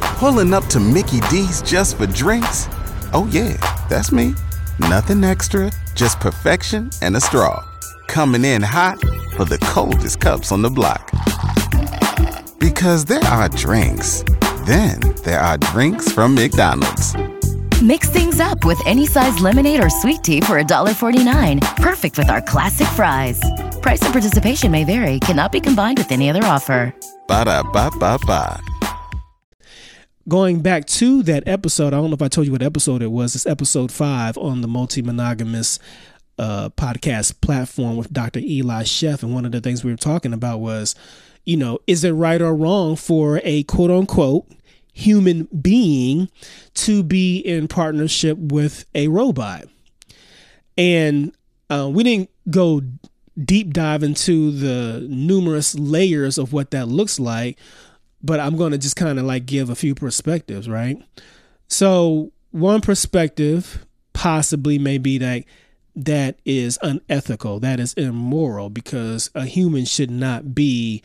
Pulling 0.00 0.54
up 0.54 0.64
to 0.66 0.80
Mickey 0.80 1.20
D's 1.30 1.60
just 1.62 1.98
for 1.98 2.06
drinks? 2.06 2.66
Oh 3.12 3.28
yeah, 3.30 3.56
that's 3.88 4.10
me. 4.10 4.34
Nothing 4.78 5.22
extra, 5.22 5.70
just 5.94 6.18
perfection 6.18 6.90
and 7.02 7.14
a 7.14 7.20
straw. 7.20 7.62
Coming 8.08 8.44
in 8.44 8.62
hot 8.62 8.98
for 9.36 9.44
the 9.44 9.58
coldest 9.58 10.20
cups 10.20 10.50
on 10.50 10.62
the 10.62 10.70
block. 10.70 11.10
Because 12.62 13.04
there 13.04 13.24
are 13.24 13.48
drinks. 13.48 14.22
Then 14.66 15.00
there 15.24 15.40
are 15.40 15.58
drinks 15.58 16.12
from 16.12 16.36
McDonald's. 16.36 17.12
Mix 17.82 18.08
things 18.08 18.38
up 18.38 18.64
with 18.64 18.80
any 18.86 19.04
size 19.04 19.40
lemonade 19.40 19.82
or 19.82 19.90
sweet 19.90 20.22
tea 20.22 20.40
for 20.42 20.62
$1.49. 20.62 21.60
Perfect 21.78 22.18
with 22.18 22.30
our 22.30 22.40
classic 22.40 22.86
fries. 22.86 23.40
Price 23.80 24.00
and 24.02 24.12
participation 24.12 24.70
may 24.70 24.84
vary, 24.84 25.18
cannot 25.18 25.50
be 25.50 25.58
combined 25.58 25.98
with 25.98 26.12
any 26.12 26.30
other 26.30 26.44
offer. 26.44 26.94
Ba 27.26 27.46
da 27.46 27.64
ba 27.64 27.90
ba 27.98 28.16
ba. 28.28 28.60
Going 30.28 30.60
back 30.60 30.84
to 30.86 31.24
that 31.24 31.42
episode, 31.48 31.88
I 31.88 31.96
don't 31.96 32.10
know 32.10 32.14
if 32.14 32.22
I 32.22 32.28
told 32.28 32.46
you 32.46 32.52
what 32.52 32.62
episode 32.62 33.02
it 33.02 33.10
was. 33.10 33.34
It's 33.34 33.44
episode 33.44 33.90
five 33.90 34.38
on 34.38 34.60
the 34.60 34.68
multi 34.68 35.02
monogamous 35.02 35.80
uh, 36.38 36.68
podcast 36.68 37.40
platform 37.40 37.96
with 37.96 38.12
Dr. 38.12 38.38
Eli 38.38 38.84
Sheff. 38.84 39.24
And 39.24 39.34
one 39.34 39.44
of 39.44 39.50
the 39.50 39.60
things 39.60 39.82
we 39.82 39.90
were 39.90 39.96
talking 39.96 40.32
about 40.32 40.60
was 40.60 40.94
you 41.44 41.56
know, 41.56 41.78
is 41.86 42.04
it 42.04 42.12
right 42.12 42.40
or 42.40 42.54
wrong 42.54 42.96
for 42.96 43.40
a 43.44 43.62
quote 43.64 43.90
unquote 43.90 44.46
human 44.92 45.44
being 45.60 46.28
to 46.74 47.02
be 47.02 47.38
in 47.38 47.68
partnership 47.68 48.38
with 48.38 48.84
a 48.94 49.08
robot? 49.08 49.64
And 50.78 51.34
uh, 51.70 51.90
we 51.92 52.02
didn't 52.02 52.30
go 52.50 52.82
deep 53.42 53.72
dive 53.72 54.02
into 54.02 54.50
the 54.50 55.06
numerous 55.08 55.74
layers 55.74 56.38
of 56.38 56.52
what 56.52 56.70
that 56.70 56.88
looks 56.88 57.18
like, 57.18 57.58
but 58.22 58.40
I'm 58.40 58.56
going 58.56 58.72
to 58.72 58.78
just 58.78 58.96
kind 58.96 59.18
of 59.18 59.24
like 59.24 59.46
give 59.46 59.70
a 59.70 59.74
few 59.74 59.94
perspectives, 59.94 60.68
right? 60.68 61.02
So, 61.68 62.32
one 62.50 62.82
perspective 62.82 63.86
possibly 64.12 64.78
may 64.78 64.98
be 64.98 65.16
that 65.18 65.44
that 65.96 66.38
is 66.44 66.78
unethical, 66.82 67.60
that 67.60 67.80
is 67.80 67.94
immoral, 67.94 68.70
because 68.70 69.30
a 69.34 69.46
human 69.46 69.84
should 69.84 70.10
not 70.10 70.54
be 70.54 71.02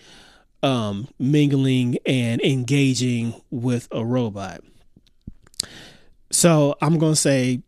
um, 0.64 1.08
mingling 1.20 1.98
and 2.06 2.42
engaging 2.42 3.42
with 3.52 3.88
a 3.92 4.04
robot. 4.04 4.62
So 6.32 6.76
I'm 6.82 6.98
going 6.98 7.14
to 7.14 7.20
say 7.20 7.62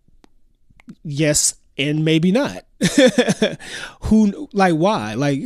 yes 1.04 1.56
and 1.78 2.04
maybe 2.04 2.32
not. 2.32 2.66
Who 4.04 4.50
like 4.54 4.76
why? 4.76 5.14
Like 5.14 5.42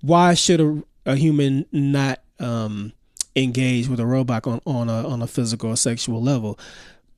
why 0.00 0.34
should 0.34 0.60
a, 0.60 0.82
a 1.06 1.16
human 1.16 1.66
not 1.72 2.20
um, 2.38 2.92
engage 3.36 3.88
with 3.88 4.00
a 4.00 4.06
robot 4.06 4.46
on 4.46 4.60
on 4.66 4.88
a 4.88 5.06
on 5.08 5.22
a 5.22 5.26
physical 5.26 5.70
or 5.70 5.76
sexual 5.76 6.22
level? 6.22 6.58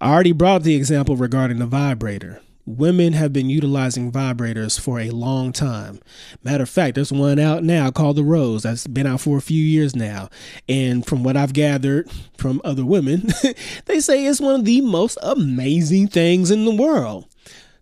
I 0.00 0.12
already 0.12 0.32
brought 0.32 0.64
the 0.64 0.74
example 0.74 1.16
regarding 1.16 1.58
the 1.58 1.66
vibrator 1.66 2.40
women 2.66 3.12
have 3.12 3.32
been 3.32 3.50
utilizing 3.50 4.12
vibrators 4.12 4.78
for 4.78 5.00
a 5.00 5.10
long 5.10 5.52
time. 5.52 6.00
Matter 6.42 6.62
of 6.62 6.68
fact, 6.68 6.94
there's 6.94 7.12
one 7.12 7.38
out 7.38 7.64
now 7.64 7.90
called 7.90 8.16
the 8.16 8.24
Rose 8.24 8.62
that's 8.62 8.86
been 8.86 9.06
out 9.06 9.20
for 9.20 9.36
a 9.36 9.42
few 9.42 9.62
years 9.62 9.96
now. 9.96 10.28
And 10.68 11.04
from 11.04 11.24
what 11.24 11.36
I've 11.36 11.52
gathered 11.52 12.10
from 12.36 12.60
other 12.64 12.84
women, 12.84 13.28
they 13.86 14.00
say 14.00 14.24
it's 14.26 14.40
one 14.40 14.60
of 14.60 14.64
the 14.64 14.80
most 14.80 15.18
amazing 15.22 16.08
things 16.08 16.50
in 16.50 16.64
the 16.64 16.74
world. 16.74 17.26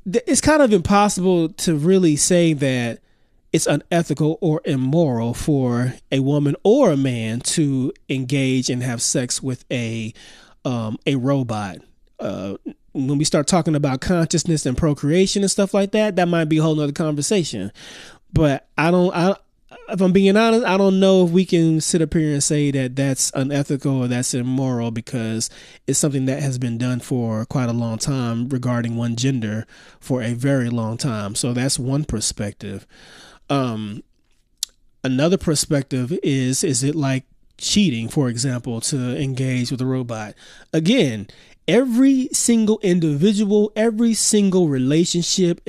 It's 0.06 0.40
kind 0.40 0.62
of 0.62 0.72
impossible 0.72 1.50
to 1.50 1.76
really 1.76 2.16
say 2.16 2.54
that 2.54 3.00
it's 3.52 3.66
unethical 3.66 4.38
or 4.40 4.62
immoral 4.64 5.34
for 5.34 5.94
a 6.10 6.20
woman 6.20 6.56
or 6.62 6.92
a 6.92 6.96
man 6.96 7.40
to 7.40 7.92
engage 8.08 8.70
and 8.70 8.82
have 8.82 9.02
sex 9.02 9.42
with 9.42 9.64
a 9.70 10.14
um, 10.64 10.98
a 11.06 11.16
robot. 11.16 11.78
Uh, 12.18 12.56
when 12.92 13.18
we 13.18 13.24
start 13.24 13.46
talking 13.46 13.74
about 13.74 14.00
consciousness 14.00 14.66
and 14.66 14.76
procreation 14.76 15.42
and 15.42 15.50
stuff 15.50 15.74
like 15.74 15.92
that, 15.92 16.16
that 16.16 16.28
might 16.28 16.46
be 16.46 16.58
a 16.58 16.62
whole 16.62 16.74
nother 16.74 16.92
conversation. 16.92 17.72
But 18.32 18.68
I 18.76 18.90
don't, 18.90 19.14
I, 19.14 19.36
if 19.88 20.00
I'm 20.00 20.12
being 20.12 20.36
honest, 20.36 20.64
I 20.64 20.76
don't 20.76 21.00
know 21.00 21.24
if 21.24 21.30
we 21.30 21.44
can 21.44 21.80
sit 21.80 22.02
up 22.02 22.14
here 22.14 22.32
and 22.32 22.42
say 22.42 22.70
that 22.70 22.96
that's 22.96 23.30
unethical 23.34 24.04
or 24.04 24.08
that's 24.08 24.34
immoral 24.34 24.90
because 24.90 25.50
it's 25.86 25.98
something 25.98 26.26
that 26.26 26.42
has 26.42 26.58
been 26.58 26.78
done 26.78 27.00
for 27.00 27.44
quite 27.46 27.68
a 27.68 27.72
long 27.72 27.98
time 27.98 28.48
regarding 28.48 28.96
one 28.96 29.16
gender 29.16 29.66
for 30.00 30.22
a 30.22 30.34
very 30.34 30.70
long 30.70 30.96
time. 30.96 31.34
So 31.34 31.52
that's 31.52 31.78
one 31.78 32.04
perspective. 32.04 32.86
Um, 33.48 34.02
another 35.02 35.38
perspective 35.38 36.16
is 36.22 36.62
is 36.62 36.82
it 36.82 36.94
like 36.94 37.24
cheating, 37.58 38.08
for 38.08 38.28
example, 38.28 38.80
to 38.82 39.20
engage 39.20 39.70
with 39.70 39.80
a 39.80 39.86
robot? 39.86 40.34
Again, 40.72 41.28
every 41.68 42.28
single 42.32 42.78
individual, 42.82 43.72
every 43.76 44.14
single 44.14 44.68
relationship, 44.68 45.60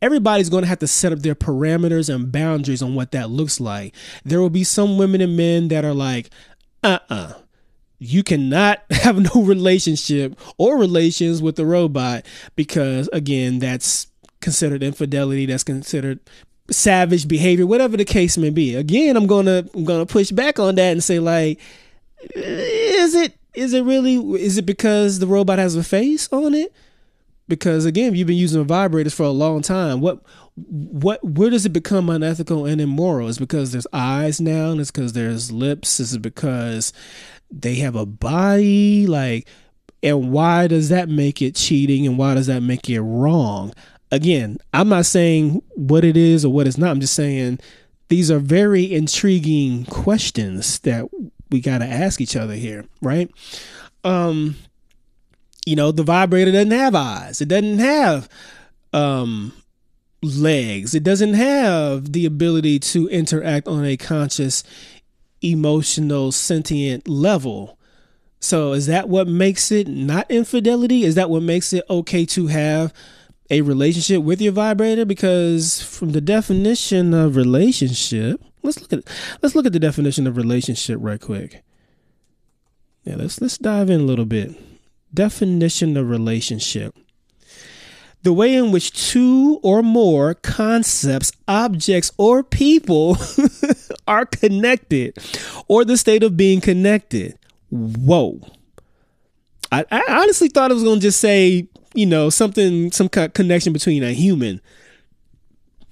everybody's 0.00 0.48
going 0.48 0.62
to 0.62 0.68
have 0.68 0.80
to 0.80 0.86
set 0.86 1.12
up 1.12 1.20
their 1.20 1.34
parameters 1.34 2.12
and 2.12 2.32
boundaries 2.32 2.82
on 2.82 2.94
what 2.94 3.12
that 3.12 3.30
looks 3.30 3.60
like. 3.60 3.94
There 4.24 4.40
will 4.40 4.50
be 4.50 4.64
some 4.64 4.98
women 4.98 5.20
and 5.20 5.36
men 5.36 5.68
that 5.68 5.84
are 5.84 5.94
like, 5.94 6.30
uh 6.82 6.98
uh-uh. 7.08 7.14
uh 7.14 7.32
you 7.98 8.24
cannot 8.24 8.82
have 8.90 9.16
no 9.34 9.42
relationship 9.42 10.36
or 10.58 10.76
relations 10.76 11.40
with 11.40 11.54
the 11.54 11.64
robot 11.64 12.26
because, 12.56 13.08
again, 13.12 13.60
that's 13.60 14.08
considered 14.40 14.82
infidelity, 14.82 15.46
that's 15.46 15.62
considered 15.62 16.18
savage 16.70 17.28
behavior, 17.28 17.66
whatever 17.66 17.96
the 17.96 18.04
case 18.04 18.36
may 18.36 18.50
be. 18.50 18.74
Again, 18.74 19.16
I'm 19.16 19.26
gonna 19.26 19.64
I'm 19.74 19.84
gonna 19.84 20.06
push 20.06 20.30
back 20.30 20.58
on 20.58 20.74
that 20.74 20.92
and 20.92 21.04
say 21.04 21.20
like, 21.20 21.60
is 22.34 23.14
it 23.14 23.36
is 23.54 23.72
it 23.72 23.84
really? 23.84 24.16
Is 24.40 24.58
it 24.58 24.66
because 24.66 25.18
the 25.18 25.26
robot 25.26 25.58
has 25.58 25.76
a 25.76 25.84
face 25.84 26.28
on 26.32 26.54
it? 26.54 26.72
because 27.52 27.84
again, 27.84 28.14
you've 28.14 28.26
been 28.26 28.36
using 28.36 28.64
vibrators 28.64 29.12
for 29.12 29.24
a 29.24 29.30
long 29.30 29.60
time. 29.60 30.00
What 30.00 30.22
what 30.54 31.22
where 31.22 31.50
does 31.50 31.66
it 31.66 31.72
become 31.74 32.08
unethical 32.08 32.64
and 32.64 32.80
immoral? 32.80 33.28
Is 33.28 33.38
because 33.38 33.72
there's 33.72 33.86
eyes 33.92 34.40
now, 34.40 34.72
it's 34.72 34.90
because 34.90 35.12
there's 35.12 35.52
lips. 35.52 36.00
Is 36.00 36.14
it 36.14 36.22
because 36.22 36.94
they 37.50 37.74
have 37.74 37.94
a 37.94 38.06
body? 38.06 39.06
Like, 39.06 39.46
and 40.02 40.32
why 40.32 40.66
does 40.66 40.88
that 40.88 41.10
make 41.10 41.42
it 41.42 41.54
cheating? 41.54 42.06
And 42.06 42.16
why 42.16 42.34
does 42.34 42.46
that 42.46 42.62
make 42.62 42.88
it 42.88 43.02
wrong? 43.02 43.74
Again, 44.10 44.58
I'm 44.72 44.88
not 44.88 45.04
saying 45.04 45.62
what 45.74 46.04
it 46.04 46.16
is 46.16 46.46
or 46.46 46.52
what 46.52 46.66
it's 46.66 46.78
not. 46.78 46.90
I'm 46.90 47.00
just 47.00 47.14
saying 47.14 47.58
these 48.08 48.30
are 48.30 48.38
very 48.38 48.90
intriguing 48.90 49.84
questions 49.86 50.78
that 50.80 51.06
we 51.52 51.60
got 51.60 51.78
to 51.78 51.86
ask 51.86 52.20
each 52.20 52.36
other 52.36 52.54
here, 52.54 52.86
right? 53.00 53.30
Um, 54.04 54.56
you 55.64 55.76
know, 55.76 55.92
the 55.92 56.02
vibrator 56.02 56.50
doesn't 56.50 56.72
have 56.72 56.94
eyes. 56.94 57.40
It 57.40 57.48
doesn't 57.48 57.78
have 57.78 58.28
um 58.92 59.52
legs. 60.22 60.94
It 60.94 61.02
doesn't 61.02 61.34
have 61.34 62.12
the 62.12 62.26
ability 62.26 62.78
to 62.78 63.08
interact 63.08 63.66
on 63.68 63.84
a 63.84 63.96
conscious, 63.96 64.62
emotional, 65.42 66.32
sentient 66.32 67.08
level. 67.08 67.78
So, 68.40 68.72
is 68.72 68.86
that 68.86 69.08
what 69.08 69.28
makes 69.28 69.70
it 69.70 69.86
not 69.86 70.30
infidelity? 70.30 71.04
Is 71.04 71.14
that 71.14 71.30
what 71.30 71.42
makes 71.42 71.72
it 71.72 71.84
okay 71.88 72.24
to 72.26 72.48
have 72.48 72.92
a 73.50 73.60
relationship 73.60 74.22
with 74.22 74.40
your 74.40 74.52
vibrator? 74.52 75.04
Because 75.04 75.82
from 75.82 76.10
the 76.10 76.20
definition 76.20 77.14
of 77.14 77.36
relationship, 77.36 78.42
let's 78.62 78.80
look 78.80 78.92
at 78.92 79.04
let's 79.42 79.54
look 79.54 79.66
at 79.66 79.72
the 79.72 79.80
definition 79.80 80.26
of 80.26 80.36
relationship 80.36 80.98
right 81.00 81.20
quick. 81.20 81.62
Yeah, 83.04 83.16
let's 83.16 83.40
let's 83.40 83.58
dive 83.58 83.90
in 83.90 84.00
a 84.00 84.04
little 84.04 84.24
bit. 84.24 84.54
Definition 85.14 85.96
of 85.96 86.08
relationship 86.08 86.96
the 88.22 88.32
way 88.32 88.54
in 88.54 88.70
which 88.70 88.92
two 88.92 89.58
or 89.62 89.82
more 89.82 90.34
concepts, 90.34 91.32
objects, 91.48 92.12
or 92.18 92.42
people 92.42 93.16
are 94.06 94.24
connected, 94.24 95.16
or 95.68 95.84
the 95.84 95.96
state 95.96 96.22
of 96.22 96.36
being 96.36 96.60
connected. 96.60 97.36
Whoa. 97.70 98.40
I, 99.70 99.84
I 99.90 100.02
honestly 100.08 100.48
thought 100.48 100.70
it 100.70 100.74
was 100.74 100.84
going 100.84 101.00
to 101.00 101.06
just 101.06 101.20
say, 101.20 101.66
you 101.94 102.06
know, 102.06 102.30
something, 102.30 102.92
some 102.92 103.08
kind 103.08 103.26
of 103.26 103.34
connection 103.34 103.72
between 103.72 104.02
a 104.04 104.12
human. 104.12 104.60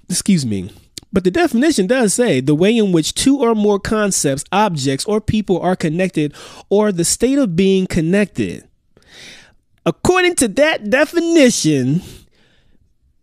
Excuse 0.09 0.47
me. 0.47 0.71
But 1.13 1.25
the 1.25 1.31
definition 1.31 1.87
does 1.87 2.15
say 2.15 2.41
the 2.41 2.55
way 2.55 2.77
in 2.77 2.93
which 2.93 3.15
two 3.15 3.39
or 3.39 3.55
more 3.55 3.81
concepts, 3.81 4.45
objects, 4.53 5.05
or 5.05 5.21
people 5.21 5.61
are 5.61 5.77
connected, 5.77 6.35
or 6.69 6.93
the 6.93 7.05
state 7.05 7.39
of 7.39 7.57
being 7.57 7.87
connected. 7.87 8.69
According 9.85 10.37
to 10.37 10.49
that 10.49 10.89
definition, 10.89 12.03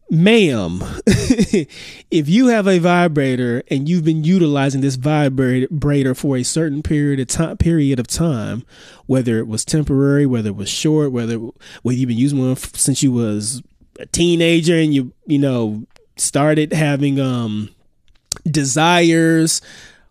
ma'am, 0.10 0.84
if 1.08 2.28
you 2.28 2.48
have 2.48 2.68
a 2.68 2.80
vibrator 2.80 3.64
and 3.70 3.88
you've 3.88 4.04
been 4.04 4.24
utilizing 4.24 4.82
this 4.82 4.96
vibrator 4.96 6.16
for 6.16 6.36
a 6.36 6.44
certain 6.44 6.82
period 6.82 7.20
of 7.20 7.28
time, 7.28 7.58
period 7.58 8.00
of 8.00 8.08
time, 8.08 8.66
whether 9.06 9.38
it 9.38 9.48
was 9.48 9.64
temporary, 9.64 10.26
whether 10.26 10.50
it 10.50 10.56
was 10.56 10.70
short, 10.70 11.12
whether 11.12 11.38
whether 11.38 11.98
you've 11.98 12.10
been 12.10 12.18
using 12.18 12.40
one 12.40 12.56
since 12.56 13.04
you 13.04 13.12
was 13.12 13.62
a 14.00 14.06
teenager 14.08 14.78
and 14.78 14.94
you 14.94 15.14
you 15.26 15.40
know 15.40 15.86
started 16.16 16.74
having 16.74 17.20
um 17.20 17.70
desires, 18.44 19.62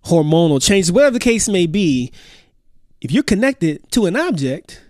hormonal 0.05 0.63
changes, 0.63 0.93
whatever 0.93 1.15
the 1.15 1.21
case 1.21 1.49
may 1.49 1.67
be, 1.67 2.13
if 3.01 3.13
you're 3.13 3.23
connected 3.23 3.91
to 3.93 4.07
an 4.07 4.17
object, 4.17 4.83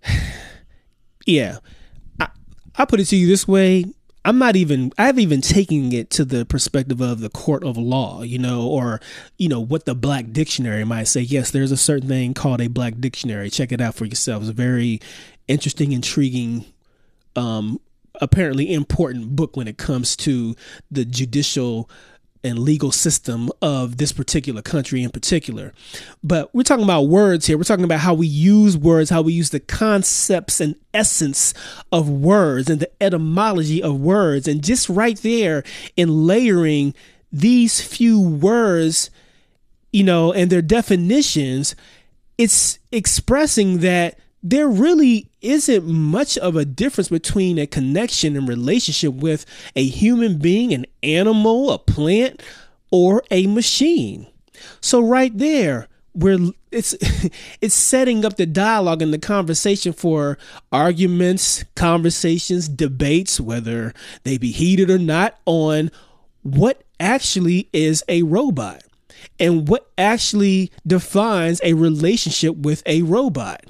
yeah, 1.25 1.59
I, 2.19 2.29
I 2.75 2.85
put 2.85 2.99
it 2.99 3.05
to 3.05 3.15
you 3.15 3.27
this 3.27 3.47
way. 3.47 3.85
I'm 4.25 4.37
not 4.37 4.55
even 4.55 4.91
I've 4.97 5.17
even 5.17 5.41
taken 5.41 5.93
it 5.93 6.09
to 6.11 6.25
the 6.25 6.45
perspective 6.45 7.01
of 7.01 7.21
the 7.21 7.29
court 7.29 7.63
of 7.63 7.77
law, 7.77 8.21
you 8.21 8.37
know, 8.37 8.67
or 8.67 8.99
you 9.37 9.47
know 9.47 9.61
what 9.61 9.85
the 9.85 9.95
black 9.95 10.31
dictionary 10.31 10.83
might 10.83 11.05
say. 11.05 11.21
Yes, 11.21 11.51
there's 11.51 11.71
a 11.71 11.77
certain 11.77 12.09
thing 12.09 12.33
called 12.33 12.61
a 12.61 12.67
black 12.67 12.95
dictionary. 12.99 13.49
Check 13.49 13.71
it 13.71 13.81
out 13.81 13.95
for 13.95 14.05
yourself. 14.05 14.43
It's 14.43 14.49
a 14.49 14.53
very 14.53 14.99
interesting, 15.47 15.93
intriguing, 15.93 16.65
um, 17.35 17.79
apparently 18.19 18.73
important 18.73 19.35
book 19.35 19.55
when 19.55 19.67
it 19.67 19.77
comes 19.77 20.15
to 20.17 20.55
the 20.91 21.05
judicial 21.05 21.89
and 22.43 22.59
legal 22.59 22.91
system 22.91 23.49
of 23.61 23.97
this 23.97 24.11
particular 24.11 24.61
country 24.61 25.03
in 25.03 25.09
particular. 25.09 25.73
But 26.23 26.53
we're 26.55 26.63
talking 26.63 26.85
about 26.85 27.03
words 27.03 27.45
here. 27.45 27.57
We're 27.57 27.63
talking 27.63 27.85
about 27.85 27.99
how 27.99 28.13
we 28.13 28.27
use 28.27 28.77
words, 28.77 29.09
how 29.09 29.21
we 29.21 29.33
use 29.33 29.49
the 29.49 29.59
concepts 29.59 30.61
and 30.61 30.75
essence 30.93 31.53
of 31.91 32.09
words 32.09 32.69
and 32.69 32.79
the 32.79 32.91
etymology 33.03 33.83
of 33.83 33.99
words. 33.99 34.47
And 34.47 34.63
just 34.63 34.87
right 34.87 35.17
there 35.17 35.63
in 35.97 36.25
layering 36.25 36.93
these 37.31 37.81
few 37.81 38.19
words, 38.21 39.09
you 39.91 40.03
know, 40.03 40.31
and 40.31 40.49
their 40.49 40.61
definitions, 40.61 41.75
it's 42.37 42.79
expressing 42.91 43.79
that 43.79 44.17
there 44.41 44.69
really 44.69 45.28
isn't 45.41 45.85
much 45.85 46.37
of 46.37 46.55
a 46.55 46.65
difference 46.65 47.09
between 47.09 47.57
a 47.57 47.67
connection 47.67 48.35
and 48.35 48.47
relationship 48.47 49.13
with 49.13 49.45
a 49.75 49.85
human 49.85 50.37
being, 50.37 50.73
an 50.73 50.85
animal, 51.03 51.71
a 51.71 51.79
plant, 51.79 52.41
or 52.91 53.23
a 53.31 53.47
machine. 53.47 54.27
So 54.81 55.01
right 55.01 55.35
there, 55.37 55.87
where 56.13 56.37
it's 56.71 56.95
it's 57.61 57.75
setting 57.75 58.25
up 58.25 58.37
the 58.37 58.45
dialogue 58.45 59.01
and 59.01 59.13
the 59.13 59.19
conversation 59.19 59.93
for 59.93 60.37
arguments, 60.71 61.63
conversations, 61.75 62.67
debates, 62.67 63.39
whether 63.39 63.93
they 64.23 64.37
be 64.37 64.51
heated 64.51 64.89
or 64.89 64.99
not, 64.99 65.39
on 65.45 65.91
what 66.43 66.83
actually 66.99 67.69
is 67.73 68.03
a 68.07 68.23
robot 68.23 68.83
and 69.39 69.67
what 69.67 69.89
actually 69.97 70.71
defines 70.85 71.61
a 71.63 71.73
relationship 71.73 72.55
with 72.57 72.83
a 72.85 73.01
robot. 73.03 73.65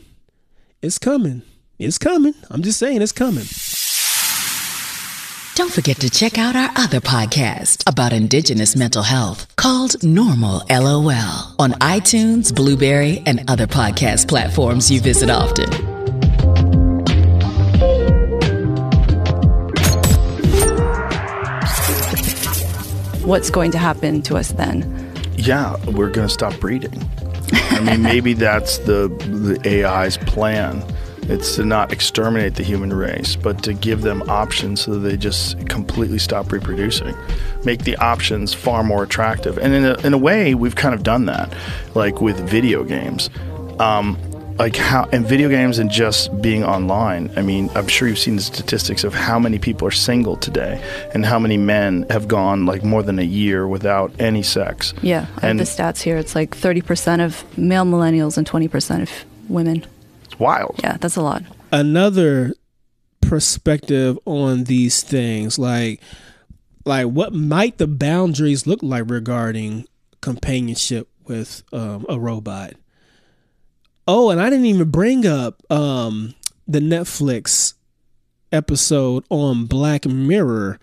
It's 0.82 0.98
coming. 0.98 1.44
It's 1.80 1.98
coming. 1.98 2.36
I'm 2.52 2.62
just 2.62 2.78
saying 2.78 3.02
it's 3.02 3.13
coming. 3.13 3.46
Don't 5.56 5.72
forget 5.72 5.96
to 6.02 6.10
check 6.10 6.38
out 6.38 6.54
our 6.54 6.70
other 6.76 7.00
podcast 7.00 7.89
about 7.89 8.12
indigenous 8.12 8.76
mental 8.76 9.02
health 9.02 9.48
called 9.56 10.04
Normal 10.04 10.62
LOL 10.70 11.56
on 11.58 11.72
iTunes, 11.80 12.54
Blubrry, 12.54 13.24
and 13.26 13.50
other 13.50 13.65
podcast 13.65 14.28
platforms 14.28 14.92
you 14.92 15.00
visit 15.00 15.30
often. 15.30 15.70
What's 23.26 23.50
going 23.50 23.72
to 23.72 23.78
happen 23.78 24.22
to 24.24 24.36
us 24.36 24.52
then? 24.52 25.13
Yeah, 25.38 25.78
we're 25.86 26.10
going 26.10 26.28
to 26.28 26.34
stop 26.34 26.60
breeding. 26.60 27.10
I 27.54 27.80
mean, 27.80 28.02
maybe 28.04 28.34
that's 28.34 28.80
the 28.80 29.08
the 29.08 29.86
AI's 29.86 30.18
plan. 30.18 30.84
It's 31.30 31.56
to 31.58 31.65
not 31.65 31.94
exterminate 31.94 32.56
the 32.56 32.63
human 32.63 32.92
race, 32.92 33.36
but 33.36 33.62
to 33.63 33.74
give 33.74 34.02
them 34.02 34.24
options 34.30 34.82
so 34.82 34.92
that 34.96 35.00
they 35.08 35.15
just 35.15 35.68
completely 35.70 36.18
stop 36.18 36.52
reproducing. 36.52 37.15
Make 37.63 37.84
the 37.84 37.96
options 37.98 38.54
far 38.54 38.84
more 38.84 39.04
attractive. 39.04 39.58
And 39.60 39.74
in 39.74 39.86
a, 39.86 39.94
in 40.00 40.13
a 40.13 40.18
way, 40.18 40.56
we've 40.56 40.76
kind 40.76 40.96
of 40.96 41.04
done 41.04 41.26
that, 41.28 41.54
like 41.94 42.20
with 42.20 42.39
video 42.50 42.84
games. 42.84 43.30
Um, 43.80 44.18
like 44.58 44.76
how 44.76 45.08
and 45.13 45.26
video 45.26 45.48
games 45.48 45.80
and 45.80 45.89
just 45.89 46.42
being 46.42 46.65
online. 46.65 47.32
I 47.38 47.42
mean, 47.42 47.70
I'm 47.76 47.88
sure 47.88 48.08
you've 48.10 48.20
seen 48.20 48.36
the 48.36 48.42
statistics 48.42 49.06
of 49.06 49.13
how 49.13 49.39
many 49.39 49.58
people 49.58 49.88
are 49.88 49.92
single 49.92 50.36
today 50.36 50.84
and 51.13 51.26
how 51.26 51.39
many 51.39 51.58
men 51.58 52.06
have 52.10 52.28
gone 52.28 52.65
like 52.65 52.84
more 52.84 53.02
than 53.02 53.20
a 53.20 53.24
year 53.24 53.68
without 53.68 54.12
any 54.20 54.44
sex. 54.44 54.94
Yeah, 55.02 55.28
And- 55.42 55.60
the 55.60 55.63
stats 55.63 56.02
here. 56.02 56.18
It's 56.18 56.36
like 56.36 56.58
30% 56.58 57.24
of 57.24 57.46
male 57.58 57.86
millennials 57.86 58.38
and 58.38 58.46
20% 58.46 59.02
of 59.04 59.10
women. 59.48 59.86
It's 60.39 60.45
wild. 60.45 60.80
Yeah, 60.82 60.95
that's 60.95 61.17
a 61.17 61.21
lot. 61.21 61.43
Another 61.69 62.54
perspective 63.19 64.17
on 64.23 64.63
these 64.63 65.04
things, 65.04 65.60
like 65.60 65.99
like 66.86 67.08
what 67.08 67.34
might 67.34 67.78
the 67.78 67.88
boundaries 67.88 68.65
look 68.65 68.80
like 68.82 69.10
regarding 69.10 69.86
companionship 70.21 71.10
with 71.28 71.63
um, 71.73 72.06
a 72.08 72.17
robot? 72.17 72.75
Oh, 74.08 74.30
and 74.30 74.39
I 74.39 74.49
didn't 74.49 74.67
even 74.67 74.89
bring 74.89 75.28
up 75.28 75.62
um, 75.69 76.36
the 76.65 76.80
Netflix 76.80 77.73
episode 78.54 79.25
on 79.30 79.65
Black 79.65 80.06
Mirror 80.06 80.80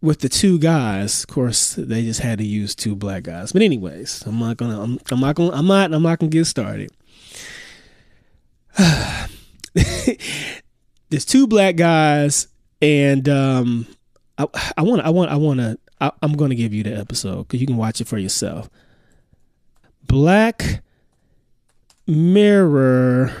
with 0.00 0.20
the 0.20 0.28
two 0.30 0.58
guys. 0.58 1.24
Of 1.24 1.28
course, 1.28 1.74
they 1.74 2.02
just 2.02 2.20
had 2.20 2.38
to 2.38 2.46
use 2.46 2.74
two 2.74 2.96
black 2.96 3.24
guys. 3.24 3.52
But 3.52 3.60
anyways, 3.60 4.22
I'm 4.24 4.38
not 4.38 4.56
gonna. 4.56 4.82
I'm, 4.82 4.98
I'm 5.10 5.20
not 5.20 5.36
gonna. 5.36 5.54
I'm 5.54 5.66
not. 5.66 5.92
I'm 5.92 6.02
not 6.02 6.18
gonna 6.18 6.30
get 6.30 6.46
started. 6.46 6.90
There's 11.10 11.24
two 11.24 11.46
black 11.46 11.76
guys, 11.76 12.48
and 12.82 13.28
um, 13.28 13.86
I 14.36 14.46
I 14.76 14.82
want 14.82 15.02
I 15.02 15.10
want 15.10 15.30
I 15.30 15.36
want 15.36 15.60
to. 15.60 15.78
I'm 16.00 16.34
going 16.34 16.50
to 16.50 16.56
give 16.56 16.72
you 16.72 16.84
the 16.84 16.96
episode 16.96 17.48
because 17.48 17.60
you 17.60 17.66
can 17.66 17.76
watch 17.76 18.00
it 18.00 18.06
for 18.06 18.18
yourself. 18.18 18.70
Black 20.04 20.82
Mirror, 22.06 23.32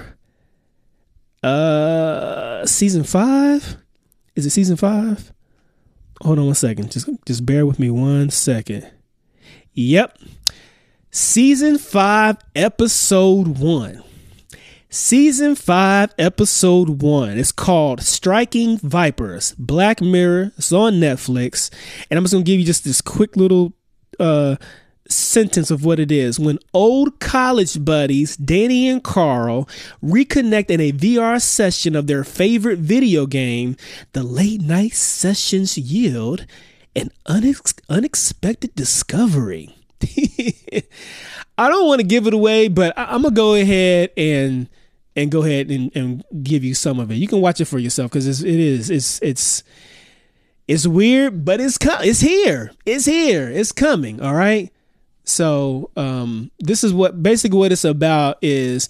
uh, 1.42 2.66
season 2.66 3.04
five. 3.04 3.76
Is 4.34 4.44
it 4.44 4.50
season 4.50 4.76
five? 4.76 5.32
Hold 6.22 6.40
on 6.40 6.46
one 6.46 6.54
second. 6.56 6.90
Just 6.90 7.08
just 7.26 7.46
bear 7.46 7.64
with 7.64 7.78
me 7.78 7.90
one 7.90 8.30
second. 8.30 8.90
Yep. 9.74 10.18
Season 11.10 11.78
5, 11.78 12.36
episode 12.54 13.58
1. 13.58 14.02
Season 14.90 15.54
5, 15.54 16.14
episode 16.18 17.02
1. 17.02 17.36
It's 17.38 17.52
called 17.52 18.00
Striking 18.00 18.78
Vipers. 18.78 19.54
Black 19.58 20.00
Mirror. 20.00 20.52
It's 20.56 20.72
on 20.72 20.94
Netflix. 20.94 21.70
And 22.10 22.16
I'm 22.16 22.24
just 22.24 22.32
going 22.32 22.42
to 22.44 22.50
give 22.50 22.58
you 22.58 22.64
just 22.64 22.84
this 22.84 23.00
quick 23.02 23.36
little 23.36 23.74
uh 24.18 24.56
sentence 25.10 25.70
of 25.70 25.84
what 25.84 25.98
it 26.00 26.10
is. 26.10 26.38
When 26.40 26.58
old 26.74 27.18
college 27.20 27.82
buddies, 27.84 28.36
Danny 28.36 28.88
and 28.88 29.02
Karl, 29.04 29.68
reconnect 30.02 30.70
in 30.70 30.80
a 30.80 30.92
VR 30.92 31.40
session 31.40 31.94
of 31.96 32.06
their 32.06 32.24
favorite 32.24 32.78
video 32.78 33.26
game, 33.26 33.76
the 34.12 34.22
late 34.22 34.60
night 34.62 34.92
sessions 34.92 35.78
yield 35.78 36.46
an 36.96 37.10
unex- 37.26 37.80
unexpected 37.88 38.74
discovery. 38.74 39.74
I 41.58 41.68
don't 41.68 41.86
want 41.86 42.00
to 42.00 42.06
give 42.06 42.26
it 42.26 42.34
away, 42.34 42.68
but 42.68 42.96
I- 42.98 43.04
I'm 43.14 43.22
gonna 43.22 43.34
go 43.34 43.54
ahead 43.54 44.10
and 44.16 44.68
and 45.18 45.32
go 45.32 45.42
ahead 45.42 45.70
and, 45.70 45.94
and 45.96 46.24
give 46.42 46.62
you 46.62 46.74
some 46.74 47.00
of 47.00 47.10
it. 47.10 47.16
You 47.16 47.26
can 47.26 47.40
watch 47.40 47.60
it 47.60 47.64
for 47.64 47.78
yourself 47.78 48.10
because 48.10 48.26
it's, 48.26 48.40
it 48.42 48.60
is 48.60 48.88
it's 48.88 49.20
it's 49.20 49.64
it's 50.68 50.86
weird, 50.86 51.44
but 51.44 51.60
it's 51.60 51.76
co- 51.76 52.00
it's 52.00 52.20
here. 52.20 52.70
It's 52.86 53.04
here. 53.04 53.48
It's 53.48 53.72
coming. 53.72 54.20
All 54.22 54.34
right. 54.34 54.72
So 55.24 55.90
um, 55.96 56.50
this 56.60 56.84
is 56.84 56.92
what 56.92 57.22
basically 57.22 57.58
what 57.58 57.72
it's 57.72 57.84
about 57.84 58.38
is 58.42 58.88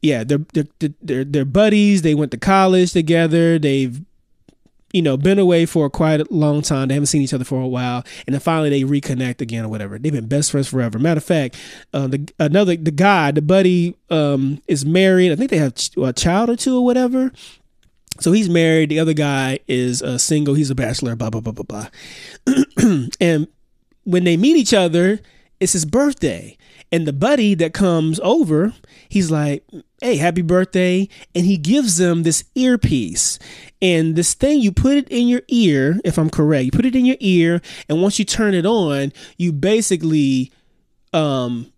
yeah 0.00 0.24
they're, 0.24 0.44
they're 0.52 0.90
they're 1.02 1.24
they're 1.24 1.44
buddies. 1.44 2.02
They 2.02 2.14
went 2.14 2.30
to 2.32 2.38
college 2.38 2.92
together. 2.92 3.58
They've 3.58 4.00
you 4.94 5.02
know 5.02 5.16
been 5.16 5.40
away 5.40 5.66
for 5.66 5.90
quite 5.90 6.20
a 6.20 6.26
long 6.30 6.62
time. 6.62 6.88
They 6.88 6.94
haven't 6.94 7.08
seen 7.08 7.20
each 7.20 7.34
other 7.34 7.44
for 7.44 7.60
a 7.60 7.66
while, 7.66 8.04
and 8.26 8.32
then 8.32 8.40
finally 8.40 8.70
they 8.70 8.82
reconnect 8.82 9.40
again 9.40 9.64
or 9.64 9.68
whatever. 9.68 9.98
They've 9.98 10.12
been 10.12 10.28
best 10.28 10.52
friends 10.52 10.68
forever. 10.68 10.98
Matter 11.00 11.18
of 11.18 11.24
fact, 11.24 11.56
uh, 11.92 12.06
the 12.06 12.32
another 12.38 12.76
the 12.76 12.92
guy 12.92 13.32
the 13.32 13.42
buddy 13.42 13.96
um, 14.08 14.62
is 14.68 14.86
married. 14.86 15.32
I 15.32 15.36
think 15.36 15.50
they 15.50 15.58
have 15.58 15.74
a 16.00 16.12
child 16.12 16.48
or 16.48 16.56
two 16.56 16.78
or 16.78 16.84
whatever. 16.84 17.32
So 18.20 18.30
he's 18.30 18.48
married. 18.48 18.90
The 18.90 19.00
other 19.00 19.12
guy 19.12 19.58
is 19.66 20.00
uh, 20.00 20.16
single. 20.18 20.54
He's 20.54 20.70
a 20.70 20.76
bachelor. 20.76 21.16
Blah 21.16 21.30
blah 21.30 21.40
blah 21.40 21.52
blah 21.52 21.64
blah. 21.64 21.88
and 23.20 23.48
when 24.04 24.22
they 24.22 24.36
meet 24.36 24.56
each 24.56 24.72
other, 24.72 25.18
it's 25.58 25.72
his 25.72 25.84
birthday. 25.84 26.56
And 26.92 27.04
the 27.04 27.12
buddy 27.12 27.54
that 27.54 27.74
comes 27.74 28.20
over, 28.20 28.72
he's 29.08 29.30
like, 29.30 29.64
Hey, 30.00 30.16
happy 30.16 30.42
birthday. 30.42 31.08
And 31.34 31.46
he 31.46 31.56
gives 31.56 31.96
them 31.96 32.22
this 32.22 32.44
earpiece. 32.54 33.38
And 33.80 34.16
this 34.16 34.34
thing, 34.34 34.60
you 34.60 34.72
put 34.72 34.96
it 34.96 35.08
in 35.08 35.28
your 35.28 35.42
ear, 35.48 36.00
if 36.04 36.18
I'm 36.18 36.30
correct, 36.30 36.64
you 36.64 36.70
put 36.70 36.86
it 36.86 36.96
in 36.96 37.04
your 37.04 37.16
ear. 37.20 37.60
And 37.88 38.02
once 38.02 38.18
you 38.18 38.24
turn 38.24 38.54
it 38.54 38.66
on, 38.66 39.12
you 39.36 39.52
basically 39.52 40.52
um, 41.12 41.72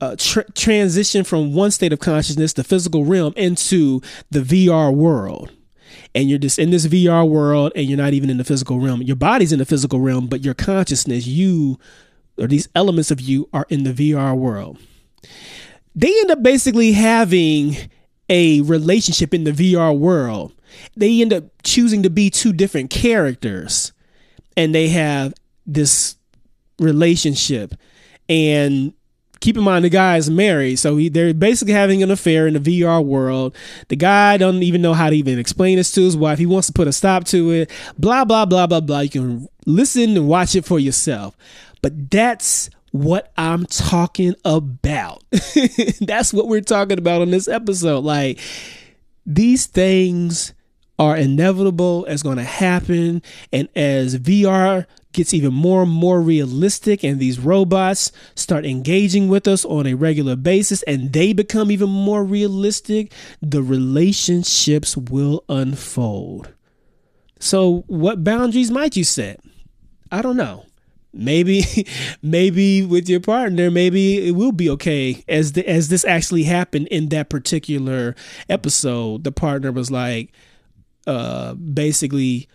uh, 0.00 0.16
tr- 0.18 0.40
transition 0.54 1.24
from 1.24 1.54
one 1.54 1.70
state 1.70 1.92
of 1.92 2.00
consciousness, 2.00 2.52
the 2.52 2.64
physical 2.64 3.04
realm, 3.04 3.32
into 3.36 4.00
the 4.30 4.40
VR 4.40 4.94
world 4.94 5.50
and 6.14 6.30
you're 6.30 6.38
just 6.38 6.58
in 6.58 6.70
this 6.70 6.86
VR 6.86 7.28
world 7.28 7.72
and 7.74 7.86
you're 7.86 7.98
not 7.98 8.12
even 8.12 8.30
in 8.30 8.38
the 8.38 8.44
physical 8.44 8.80
realm. 8.80 9.02
Your 9.02 9.16
body's 9.16 9.52
in 9.52 9.58
the 9.58 9.64
physical 9.64 10.00
realm, 10.00 10.26
but 10.28 10.44
your 10.44 10.54
consciousness, 10.54 11.26
you 11.26 11.78
or 12.38 12.46
these 12.46 12.68
elements 12.74 13.10
of 13.10 13.20
you 13.20 13.48
are 13.52 13.66
in 13.68 13.84
the 13.84 13.92
VR 13.92 14.36
world. 14.36 14.78
They 15.94 16.08
end 16.20 16.30
up 16.30 16.42
basically 16.42 16.92
having 16.92 17.76
a 18.28 18.60
relationship 18.62 19.34
in 19.34 19.44
the 19.44 19.52
VR 19.52 19.96
world. 19.96 20.52
They 20.96 21.20
end 21.20 21.32
up 21.32 21.44
choosing 21.62 22.02
to 22.02 22.10
be 22.10 22.30
two 22.30 22.52
different 22.52 22.90
characters 22.90 23.92
and 24.56 24.74
they 24.74 24.88
have 24.88 25.34
this 25.66 26.16
relationship. 26.78 27.74
And 28.28 28.92
keep 29.40 29.56
in 29.56 29.62
mind 29.62 29.84
the 29.84 29.90
guy 29.90 30.16
is 30.16 30.30
married 30.30 30.76
so 30.76 30.96
he, 30.96 31.10
they're 31.10 31.34
basically 31.34 31.74
having 31.74 32.02
an 32.02 32.10
affair 32.10 32.46
in 32.46 32.54
the 32.54 32.60
vr 32.60 33.04
world. 33.04 33.54
The 33.88 33.96
guy 33.96 34.36
doesn't 34.36 34.62
even 34.62 34.82
know 34.82 34.94
how 34.94 35.10
to 35.10 35.16
even 35.16 35.38
explain 35.38 35.76
this 35.76 35.92
to 35.92 36.00
his 36.00 36.16
wife. 36.16 36.38
He 36.38 36.46
wants 36.46 36.68
to 36.68 36.72
put 36.72 36.88
a 36.88 36.92
stop 36.92 37.24
to 37.26 37.50
it. 37.50 37.70
Blah 37.98 38.24
blah 38.24 38.46
blah 38.46 38.66
blah 38.66 38.80
blah. 38.80 39.00
You 39.00 39.10
can 39.10 39.48
listen 39.66 40.16
and 40.16 40.28
watch 40.28 40.54
it 40.56 40.64
for 40.64 40.78
yourself. 40.78 41.36
But 41.82 42.10
that's 42.10 42.70
what 42.94 43.32
i'm 43.36 43.66
talking 43.66 44.36
about. 44.44 45.24
That's 46.00 46.32
what 46.32 46.46
we're 46.46 46.60
talking 46.60 46.96
about 46.96 47.22
on 47.22 47.30
this 47.32 47.48
episode. 47.48 48.04
Like 48.04 48.38
these 49.26 49.66
things 49.66 50.54
are 50.96 51.16
inevitable 51.16 52.04
it's 52.04 52.22
going 52.22 52.36
to 52.36 52.44
happen 52.44 53.20
and 53.52 53.68
as 53.74 54.16
vr 54.16 54.86
gets 55.12 55.34
even 55.34 55.52
more 55.52 55.82
and 55.82 55.90
more 55.90 56.20
realistic 56.20 57.02
and 57.02 57.18
these 57.18 57.40
robots 57.40 58.12
start 58.36 58.64
engaging 58.64 59.26
with 59.26 59.48
us 59.48 59.64
on 59.64 59.88
a 59.88 59.94
regular 59.94 60.36
basis 60.36 60.84
and 60.84 61.12
they 61.12 61.32
become 61.32 61.72
even 61.72 61.90
more 61.90 62.22
realistic 62.22 63.12
the 63.42 63.62
relationships 63.62 64.96
will 64.96 65.42
unfold. 65.48 66.52
So 67.40 67.82
what 67.88 68.22
boundaries 68.22 68.70
might 68.70 68.94
you 68.94 69.02
set? 69.02 69.40
I 70.12 70.22
don't 70.22 70.36
know 70.36 70.64
maybe 71.14 71.86
maybe 72.22 72.84
with 72.84 73.08
your 73.08 73.20
partner 73.20 73.70
maybe 73.70 74.28
it 74.28 74.32
will 74.32 74.52
be 74.52 74.68
okay 74.68 75.24
as 75.28 75.52
the, 75.52 75.68
as 75.68 75.88
this 75.88 76.04
actually 76.04 76.42
happened 76.42 76.88
in 76.88 77.08
that 77.08 77.28
particular 77.28 78.14
episode 78.48 79.24
the 79.24 79.32
partner 79.32 79.72
was 79.72 79.90
like 79.90 80.32
uh 81.06 81.54
basically 81.54 82.48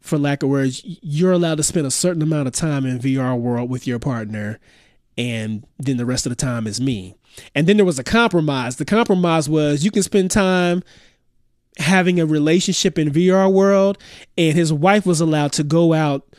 for 0.00 0.18
lack 0.18 0.42
of 0.42 0.48
words, 0.48 0.82
you're 0.84 1.32
allowed 1.32 1.56
to 1.56 1.62
spend 1.62 1.86
a 1.86 1.90
certain 1.90 2.22
amount 2.22 2.48
of 2.48 2.54
time 2.54 2.86
in 2.86 2.98
VR 2.98 3.38
world 3.38 3.70
with 3.70 3.86
your 3.86 3.98
partner, 3.98 4.58
and 5.16 5.66
then 5.78 5.98
the 5.98 6.06
rest 6.06 6.26
of 6.26 6.30
the 6.30 6.36
time 6.36 6.66
is 6.66 6.80
me. 6.80 7.14
And 7.54 7.66
then 7.66 7.76
there 7.76 7.86
was 7.86 7.98
a 7.98 8.04
compromise. 8.04 8.76
The 8.76 8.84
compromise 8.84 9.48
was 9.48 9.84
you 9.84 9.90
can 9.90 10.02
spend 10.02 10.30
time 10.30 10.82
having 11.78 12.18
a 12.18 12.26
relationship 12.26 12.98
in 12.98 13.10
VR 13.10 13.52
world, 13.52 13.98
and 14.36 14.54
his 14.54 14.72
wife 14.72 15.06
was 15.06 15.20
allowed 15.20 15.52
to 15.52 15.62
go 15.62 15.92
out 15.92 16.29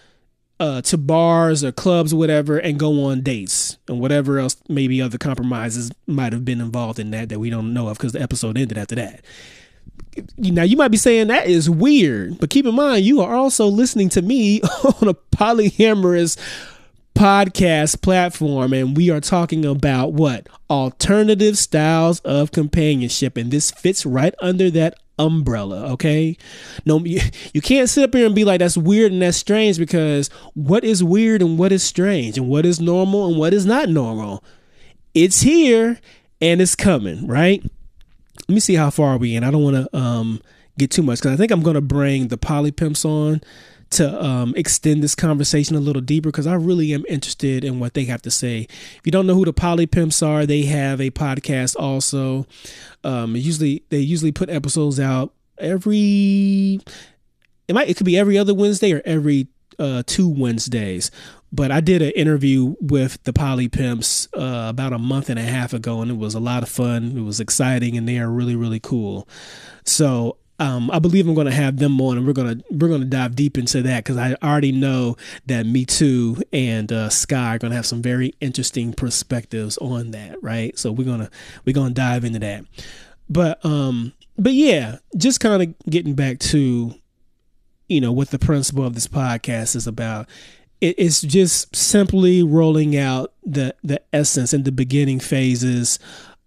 uh, 0.62 0.80
to 0.80 0.95
bars 0.95 1.63
or 1.63 1.71
clubs 1.71 2.13
or 2.13 2.17
whatever 2.17 2.60
and 2.60 2.78
go 2.78 3.06
on 3.06 3.21
dates 3.21 3.78
and 3.88 4.00
whatever 4.00 4.38
else 4.38 4.56
maybe 4.69 5.02
other 5.02 5.17
compromises 5.17 5.91
might 6.06 6.32
have 6.32 6.45
been 6.45 6.62
involved 6.62 7.00
in 7.00 7.10
that 7.10 7.30
that 7.30 7.39
we 7.39 7.50
don't 7.50 7.74
know 7.74 7.88
of 7.88 7.97
because 7.97 8.12
the 8.12 8.21
episode 8.21 8.56
ended 8.60 8.78
after 8.78 8.93
that. 8.93 9.26
Now 10.38 10.62
you 10.62 10.78
might 10.78 10.89
be 10.89 10.97
saying 10.97 11.28
that 11.28 11.47
is 11.47 11.67
weird, 11.67 12.39
but 12.39 12.52
keep 12.52 12.67
in 12.67 12.76
mind 12.76 13.04
you 13.04 13.21
are 13.21 13.34
also 13.34 13.65
listening 13.65 14.10
to 14.10 14.21
me 14.21 14.62
on 15.02 15.08
a 15.08 15.15
polyamorous 15.15 16.38
podcast 17.15 18.04
platform 18.04 18.71
and 18.71 18.95
we 18.95 19.10
are 19.10 19.19
talking 19.19 19.65
about 19.65 20.13
what 20.13 20.47
alternative 20.69 21.58
styles 21.58 22.19
of 22.19 22.52
companionship 22.52 23.36
and 23.36 23.50
this 23.50 23.71
fits 23.71 24.06
right 24.06 24.36
under 24.41 24.69
that 24.69 24.93
umbrella 25.26 25.92
okay? 25.94 26.38
No 26.86 27.00
you, 27.00 27.62
can't 27.62 27.90
sit 27.90 28.04
up 28.04 28.14
here 28.14 28.26
and 28.26 28.36
be 28.36 28.46
like 28.46 28.60
that's 28.60 28.78
weird 28.78 29.12
and 29.12 29.22
that's 29.22 29.38
strange 29.38 29.78
because 29.78 30.30
what 30.54 30.84
is 30.84 31.04
weird 31.04 31.42
and 31.42 31.58
what 31.58 31.72
is 31.72 31.84
strange 31.84 32.38
and 32.38 32.48
what 32.48 32.66
is 32.66 32.80
normal 32.80 33.28
and 33.28 33.38
what 33.38 33.54
is 33.54 33.66
not 33.66 33.90
normal? 33.90 34.44
It's 35.14 35.42
here 35.42 36.00
and 36.40 36.62
it's 36.62 36.76
coming 36.76 37.28
right? 37.28 37.64
Let 38.48 38.54
me 38.54 38.60
see 38.60 38.76
how 38.76 38.90
far 38.90 39.18
we 39.18 39.36
in. 39.36 39.44
I 39.44 39.52
don't 39.52 39.64
want 39.64 39.76
to 39.76 39.98
um 39.98 40.42
get 40.78 40.90
too 40.90 41.04
much 41.04 41.20
because 41.20 41.34
i 41.34 41.36
think 41.36 41.52
i'm 41.52 41.62
going 41.62 41.76
to 41.76 41.82
bring 41.82 42.30
the 42.30 42.38
poly 42.38 42.72
pimps 42.72 43.06
on 43.06 43.42
to 43.92 44.24
um, 44.24 44.54
extend 44.56 45.04
this 45.04 45.16
conversation 45.16 45.76
a 45.76 45.80
little 45.80 46.02
deeper 46.02 46.30
because 46.30 46.48
I 46.48 46.56
really 46.56 46.94
am 46.94 47.06
interested 47.08 47.64
in 47.64 47.80
what 47.80 47.94
they 47.94 48.06
have 48.06 48.22
to 48.24 48.32
say. 48.32 48.68
If 48.70 49.02
you 49.04 49.12
don't 49.12 49.28
know 49.28 49.36
who 49.36 49.46
the 49.46 49.54
Poly 49.54 49.86
Pimps 49.86 50.22
are, 50.22 50.46
they 50.46 50.64
have 50.64 51.00
a 51.00 51.12
podcast 51.12 51.76
also. 51.78 52.46
Um, 53.04 53.36
usually 53.36 53.84
they 53.90 54.00
usually 54.00 54.32
put 54.32 54.50
episodes 54.50 55.00
out 55.00 55.34
every 55.58 56.80
it 57.68 57.74
might 57.74 57.90
it 57.90 57.96
could 57.98 58.06
be 58.06 58.18
every 58.18 58.38
other 58.38 58.54
Wednesday 58.54 58.94
or 58.94 59.02
every 59.06 59.48
uh, 59.80 60.04
two 60.06 60.28
Wednesdays. 60.28 61.12
But 61.54 61.72
I 61.72 61.82
did 61.82 62.02
an 62.02 62.12
interview 62.12 62.76
with 62.80 63.22
the 63.24 63.34
Poly 63.34 63.68
Pimps 63.68 64.28
uh, 64.34 64.68
about 64.70 64.94
a 64.94 64.98
month 64.98 65.30
and 65.30 65.38
a 65.38 65.44
half 65.44 65.74
ago, 65.74 66.02
and 66.02 66.10
it 66.10 66.18
was 66.18 66.34
a 66.34 66.40
lot 66.40 66.64
of 66.64 66.70
fun. 66.70 67.18
It 67.18 67.22
was 67.22 67.42
exciting, 67.42 67.98
and 67.98 68.08
they 68.08 68.20
are 68.20 68.30
really, 68.30 68.56
really 68.56 68.80
cool. 68.80 69.28
So 69.84 70.38
um, 70.62 70.91
I 70.91 71.00
believe 71.00 71.28
I'm 71.28 71.34
going 71.34 71.47
to 71.47 71.52
have 71.52 71.78
them 71.78 72.00
on, 72.00 72.19
and 72.19 72.28
we're 72.28 72.34
gonna 72.34 72.58
we're 72.69 72.88
gonna 72.88 73.06
dive 73.06 73.36
deep 73.36 73.58
into 73.58 73.82
that 73.82 74.04
because 74.04 74.17
I 74.17 74.36
already 74.43 74.71
know 74.71 75.17
that 75.47 75.65
Me 75.65 75.86
Too 75.86 76.38
and 76.54 76.91
uh, 76.91 77.10
Sky 77.10 77.56
are 77.56 77.58
going 77.58 77.71
to 77.71 77.76
have 77.76 77.88
some 77.88 78.04
very 78.04 78.36
interesting 78.41 78.93
perspectives 78.93 79.80
on 79.80 80.12
that, 80.12 80.41
right? 80.43 80.78
So 80.78 80.91
we're 80.91 81.08
gonna 81.08 81.32
we're 81.65 81.74
gonna 81.74 81.95
dive 81.95 82.24
into 82.24 82.38
that, 82.39 82.65
but 83.28 83.65
um, 83.65 84.13
but 84.38 84.54
yeah, 84.54 84.97
just 85.17 85.39
kind 85.39 85.63
of 85.63 85.76
getting 85.89 86.13
back 86.13 86.38
to 86.39 86.93
you 87.89 88.00
know 88.00 88.12
what 88.12 88.30
the 88.30 88.38
principle 88.38 88.86
of 88.86 88.93
this 88.93 89.08
podcast 89.08 89.76
is 89.76 89.88
about 89.88 90.30
it's 90.82 91.21
just 91.21 91.76
simply 91.76 92.41
rolling 92.41 92.97
out 92.97 93.34
the 93.43 93.76
the 93.84 94.02
essence 94.12 94.52
and 94.52 94.65
the 94.65 94.71
beginning 94.71 95.19
phases 95.19 96.00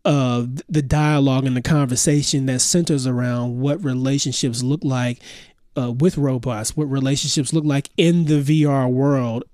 of 0.04 0.56
the 0.68 0.82
dialogue 0.82 1.46
and 1.46 1.56
the 1.56 1.62
conversation 1.62 2.46
that 2.46 2.60
centers 2.60 3.06
around 3.06 3.60
what 3.60 3.82
relationships 3.82 4.62
look 4.62 4.80
like 4.84 5.20
uh, 5.78 5.92
with 5.92 6.18
robots, 6.18 6.76
what 6.76 6.90
relationships 6.90 7.52
look 7.52 7.64
like 7.64 7.90
in 7.96 8.26
the 8.26 8.40
VR 8.40 8.90
world. 8.90 9.44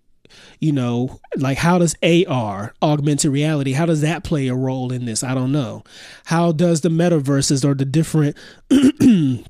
You 0.61 0.73
know, 0.73 1.21
like 1.37 1.59
how 1.59 1.79
does 1.79 1.97
AR, 2.03 2.73
augmented 2.83 3.33
reality, 3.33 3.73
how 3.73 3.87
does 3.87 4.01
that 4.03 4.23
play 4.23 4.47
a 4.47 4.55
role 4.55 4.93
in 4.93 5.05
this? 5.05 5.25
I 5.25 5.35
don't 5.35 5.51
know. 5.51 5.83
How 6.27 6.53
does 6.53 6.83
the 6.83 6.89
metaverses 6.89 7.65
or 7.65 7.75
the 7.75 7.85
different 7.85 8.37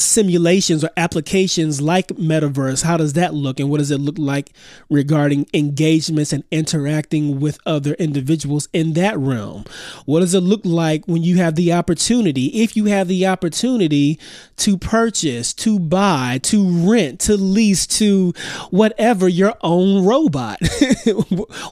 simulations 0.00 0.84
or 0.84 0.90
applications 0.96 1.80
like 1.80 2.08
metaverse? 2.08 2.82
How 2.82 2.96
does 2.96 3.14
that 3.14 3.34
look 3.34 3.60
and 3.60 3.70
what 3.70 3.78
does 3.78 3.90
it 3.90 3.98
look 3.98 4.18
like 4.18 4.52
regarding 4.88 5.46
engagements 5.54 6.32
and 6.32 6.44
interacting 6.50 7.40
with 7.40 7.58
other 7.66 7.94
individuals 7.94 8.68
in 8.72 8.94
that 8.94 9.18
realm? 9.18 9.64
What 10.06 10.20
does 10.20 10.34
it 10.34 10.40
look 10.40 10.62
like 10.64 11.06
when 11.06 11.22
you 11.22 11.36
have 11.36 11.54
the 11.54 11.72
opportunity 11.72 12.46
if 12.62 12.76
you 12.76 12.86
have 12.86 13.08
the 13.08 13.26
opportunity 13.26 14.18
to 14.56 14.76
purchase 14.76 15.52
to 15.54 15.78
buy 15.78 16.38
to 16.44 16.90
rent 16.90 17.20
to 17.20 17.36
lease 17.36 17.86
to 17.86 18.32
whatever 18.70 19.28
your 19.28 19.54
own 19.62 20.04
robot? 20.04 20.58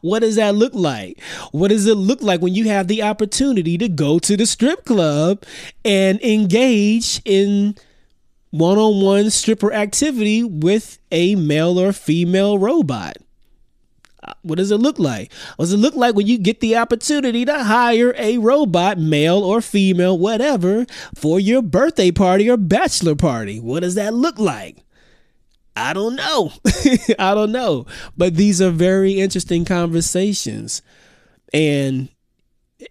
What 0.02 0.20
does 0.20 0.36
that 0.36 0.54
look 0.54 0.74
like? 0.74 1.20
What 1.52 1.68
does 1.68 1.86
it 1.86 1.94
look 1.96 2.22
like 2.22 2.40
when 2.40 2.54
you 2.54 2.64
have 2.64 2.88
the 2.88 3.02
opportunity 3.02 3.78
to 3.78 3.88
go 3.88 4.18
to 4.20 4.36
the 4.36 4.46
strip 4.46 4.84
club 4.84 5.42
and 5.84 6.20
engage 6.22 7.20
in 7.24 7.76
one 8.50 8.78
on 8.78 9.04
one 9.04 9.30
stripper 9.30 9.72
activity 9.72 10.42
with 10.42 10.98
a 11.10 11.34
male 11.34 11.78
or 11.78 11.92
female 11.92 12.58
robot. 12.58 13.16
Uh, 14.22 14.32
what 14.42 14.56
does 14.56 14.70
it 14.70 14.78
look 14.78 14.98
like? 14.98 15.32
What 15.56 15.66
does 15.66 15.72
it 15.72 15.78
look 15.78 15.94
like 15.94 16.14
when 16.14 16.26
you 16.26 16.38
get 16.38 16.60
the 16.60 16.76
opportunity 16.76 17.44
to 17.44 17.64
hire 17.64 18.14
a 18.16 18.38
robot, 18.38 18.98
male 18.98 19.38
or 19.38 19.60
female, 19.60 20.18
whatever, 20.18 20.86
for 21.14 21.38
your 21.38 21.62
birthday 21.62 22.10
party 22.10 22.50
or 22.50 22.56
bachelor 22.56 23.14
party? 23.14 23.60
What 23.60 23.80
does 23.80 23.94
that 23.94 24.14
look 24.14 24.38
like? 24.38 24.84
I 25.76 25.92
don't 25.92 26.16
know. 26.16 26.52
I 27.18 27.34
don't 27.34 27.52
know. 27.52 27.86
But 28.16 28.34
these 28.34 28.60
are 28.60 28.70
very 28.70 29.20
interesting 29.20 29.64
conversations. 29.64 30.82
And 31.52 32.08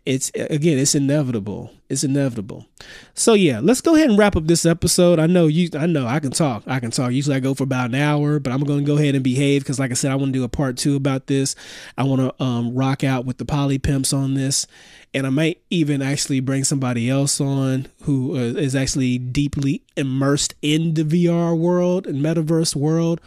it's 0.05 0.29
again 0.35 0.77
it's 0.77 0.95
inevitable. 0.95 1.71
It's 1.89 2.03
inevitable. 2.03 2.65
So 3.13 3.33
yeah 3.33 3.59
let's 3.61 3.81
go 3.81 3.95
ahead 3.95 4.09
and 4.09 4.19
wrap 4.19 4.35
up 4.35 4.45
this 4.45 4.65
episode. 4.65 5.19
I 5.19 5.27
know 5.27 5.47
you 5.47 5.69
i 5.77 5.85
know 5.85 6.05
i 6.05 6.19
can 6.19 6.31
talk. 6.31 6.63
I 6.67 6.79
can 6.79 6.91
talk. 6.91 7.11
Usually 7.11 7.35
i 7.35 7.39
go 7.39 7.53
for 7.53 7.63
about 7.63 7.89
an 7.89 7.95
hour 7.95 8.39
but 8.39 8.51
i'm 8.51 8.63
to 8.63 8.81
go 8.81 8.97
ahead 8.97 9.15
and 9.15 9.23
behave 9.23 9.63
because 9.63 9.79
like 9.79 9.91
i 9.91 9.93
said 9.93 10.11
i 10.11 10.15
want 10.15 10.33
to 10.33 10.39
do 10.39 10.43
a 10.43 10.49
part 10.49 10.77
two 10.77 10.95
about 10.95 11.27
this. 11.27 11.55
I 11.97 12.03
want 12.03 12.21
to 12.21 12.43
um, 12.43 12.75
rock 12.75 13.03
out 13.03 13.25
with 13.25 13.37
the 13.37 13.45
poly 13.45 13.77
pimps 13.77 14.11
on 14.11 14.33
this. 14.33 14.67
And 15.13 15.25
i 15.25 15.29
might 15.29 15.61
even 15.69 16.01
actually 16.01 16.41
bring 16.41 16.65
somebody 16.65 17.09
else 17.09 17.39
on 17.39 17.87
who 18.03 18.35
uh, 18.37 18.77
actually 18.77 19.17
deeply 19.17 19.83
immersed 19.95 20.53
in 20.61 20.95
the 20.95 21.03
vr 21.03 21.57
world 21.57 22.05
and 22.05 22.23
metaverse 22.23 22.75
world 22.75 23.21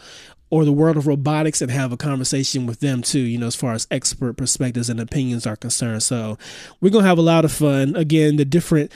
or 0.51 0.65
the 0.65 0.73
world 0.73 0.97
of 0.97 1.07
robotics 1.07 1.63
and 1.63 1.71
have 1.71 1.93
a 1.93 1.97
conversation 1.97 2.67
with 2.67 2.81
them 2.81 3.03
too, 3.03 3.21
you 3.21 3.39
know, 3.39 3.47
as 3.47 3.57
far 3.57 3.73
as 3.73 3.87
expert 3.91 4.37
perspectives 4.37 4.91
and 4.91 5.01
opinions 5.01 5.47
are 5.47 5.57
concerned. 5.57 6.03
So 6.03 6.37
we're 6.81 6.91
going 6.91 7.05
to 7.05 7.09
have 7.09 7.19
a 7.19 7.23
lot 7.23 7.45
of 7.45 7.53
fun. 7.53 7.95
Again, 7.97 8.37
the 8.37 8.45
different 8.45 8.91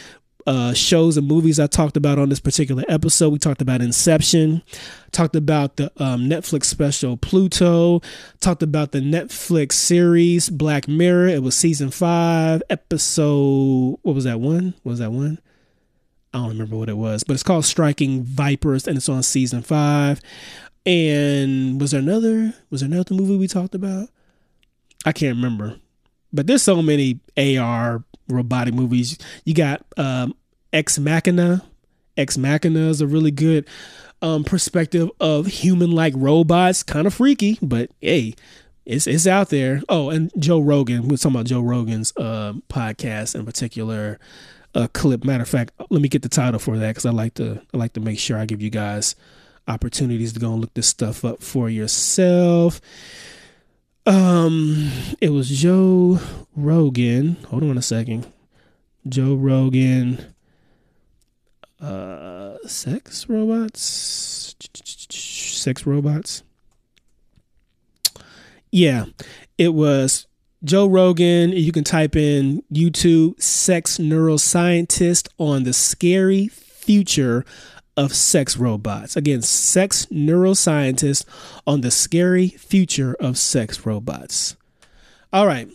uh, 0.46 0.74
shows 0.74 1.16
and 1.16 1.26
movies 1.26 1.58
I 1.58 1.66
talked 1.66 1.96
about 1.96 2.18
on 2.18 2.28
this 2.28 2.40
particular 2.40 2.84
episode. 2.88 3.30
We 3.30 3.38
talked 3.38 3.62
about 3.62 3.80
Inception, 3.80 4.62
talked 5.10 5.36
about 5.36 5.76
the 5.76 5.90
um, 5.96 6.22
Netflix 6.22 6.64
special 6.64 7.16
Pluto, 7.16 8.00
talked 8.40 8.62
about 8.62 8.92
the 8.92 9.00
Netflix 9.00 9.72
series 9.72 10.50
Black 10.50 10.86
Mirror. 10.88 11.28
It 11.28 11.42
was 11.42 11.54
season 11.54 11.90
five, 11.90 12.62
episode, 12.68 13.98
what 14.02 14.14
was 14.14 14.24
that 14.24 14.40
one? 14.40 14.74
What 14.82 14.90
was 14.90 14.98
that 14.98 15.12
one? 15.12 15.38
I 16.34 16.38
don't 16.38 16.48
remember 16.48 16.76
what 16.76 16.88
it 16.88 16.96
was, 16.96 17.22
but 17.22 17.34
it's 17.34 17.44
called 17.44 17.64
Striking 17.64 18.24
Vipers 18.24 18.88
and 18.88 18.96
it's 18.96 19.08
on 19.08 19.22
season 19.22 19.62
five. 19.62 20.20
And 20.86 21.80
was 21.80 21.92
there 21.92 22.00
another 22.00 22.54
was 22.70 22.80
there 22.80 22.90
another 22.90 23.14
movie 23.14 23.36
we 23.36 23.48
talked 23.48 23.74
about? 23.74 24.08
I 25.04 25.12
can't 25.12 25.36
remember. 25.36 25.78
But 26.32 26.46
there's 26.46 26.62
so 26.62 26.82
many 26.82 27.20
AR 27.36 28.04
robotic 28.28 28.74
movies. 28.74 29.18
You 29.44 29.54
got 29.54 29.84
um, 29.96 30.34
Ex 30.72 30.98
Machina. 30.98 31.64
Ex 32.16 32.36
Machina 32.36 32.88
is 32.88 33.00
a 33.00 33.06
really 33.06 33.30
good 33.30 33.66
um, 34.22 34.44
perspective 34.44 35.10
of 35.20 35.46
human-like 35.46 36.14
robots. 36.16 36.82
Kind 36.82 37.06
of 37.06 37.14
freaky, 37.14 37.58
but 37.62 37.90
hey, 38.00 38.34
it's 38.84 39.06
it's 39.06 39.26
out 39.26 39.50
there. 39.50 39.82
Oh, 39.88 40.10
and 40.10 40.30
Joe 40.38 40.60
Rogan. 40.60 41.08
We're 41.08 41.16
talking 41.16 41.36
about 41.36 41.46
Joe 41.46 41.60
Rogan's 41.60 42.12
uh, 42.16 42.54
podcast 42.68 43.34
in 43.34 43.46
particular. 43.46 44.18
A 44.76 44.88
clip. 44.88 45.24
Matter 45.24 45.44
of 45.44 45.48
fact, 45.48 45.70
let 45.88 46.02
me 46.02 46.08
get 46.08 46.22
the 46.22 46.28
title 46.28 46.58
for 46.58 46.76
that 46.76 46.88
because 46.88 47.06
I 47.06 47.10
like 47.10 47.34
to 47.34 47.62
I 47.72 47.76
like 47.76 47.92
to 47.92 48.00
make 48.00 48.18
sure 48.18 48.36
I 48.36 48.44
give 48.44 48.60
you 48.60 48.70
guys 48.70 49.14
opportunities 49.66 50.32
to 50.32 50.40
go 50.40 50.52
and 50.52 50.60
look 50.60 50.74
this 50.74 50.88
stuff 50.88 51.24
up 51.24 51.42
for 51.42 51.68
yourself. 51.70 52.80
Um, 54.06 54.90
it 55.20 55.30
was 55.30 55.48
Joe 55.48 56.18
Rogan. 56.54 57.36
Hold 57.48 57.62
on 57.64 57.78
a 57.78 57.82
second. 57.82 58.26
Joe 59.08 59.34
Rogan. 59.34 60.34
Uh, 61.80 62.56
sex 62.66 63.28
robots. 63.28 64.54
Sex 65.10 65.86
robots. 65.86 66.42
Yeah, 68.70 69.06
it 69.56 69.72
was 69.72 70.26
Joe 70.64 70.86
Rogan. 70.86 71.52
You 71.52 71.72
can 71.72 71.84
type 71.84 72.16
in 72.16 72.62
YouTube 72.72 73.40
sex 73.40 73.98
neuroscientist 73.98 75.28
on 75.38 75.62
the 75.62 75.72
scary 75.72 76.48
future 76.48 77.44
of 77.96 78.14
sex 78.14 78.56
robots. 78.56 79.16
Again, 79.16 79.42
sex 79.42 80.06
neuroscientist 80.06 81.24
on 81.66 81.80
the 81.80 81.90
scary 81.90 82.48
future 82.48 83.14
of 83.20 83.38
sex 83.38 83.86
robots. 83.86 84.56
All 85.32 85.46
right. 85.46 85.68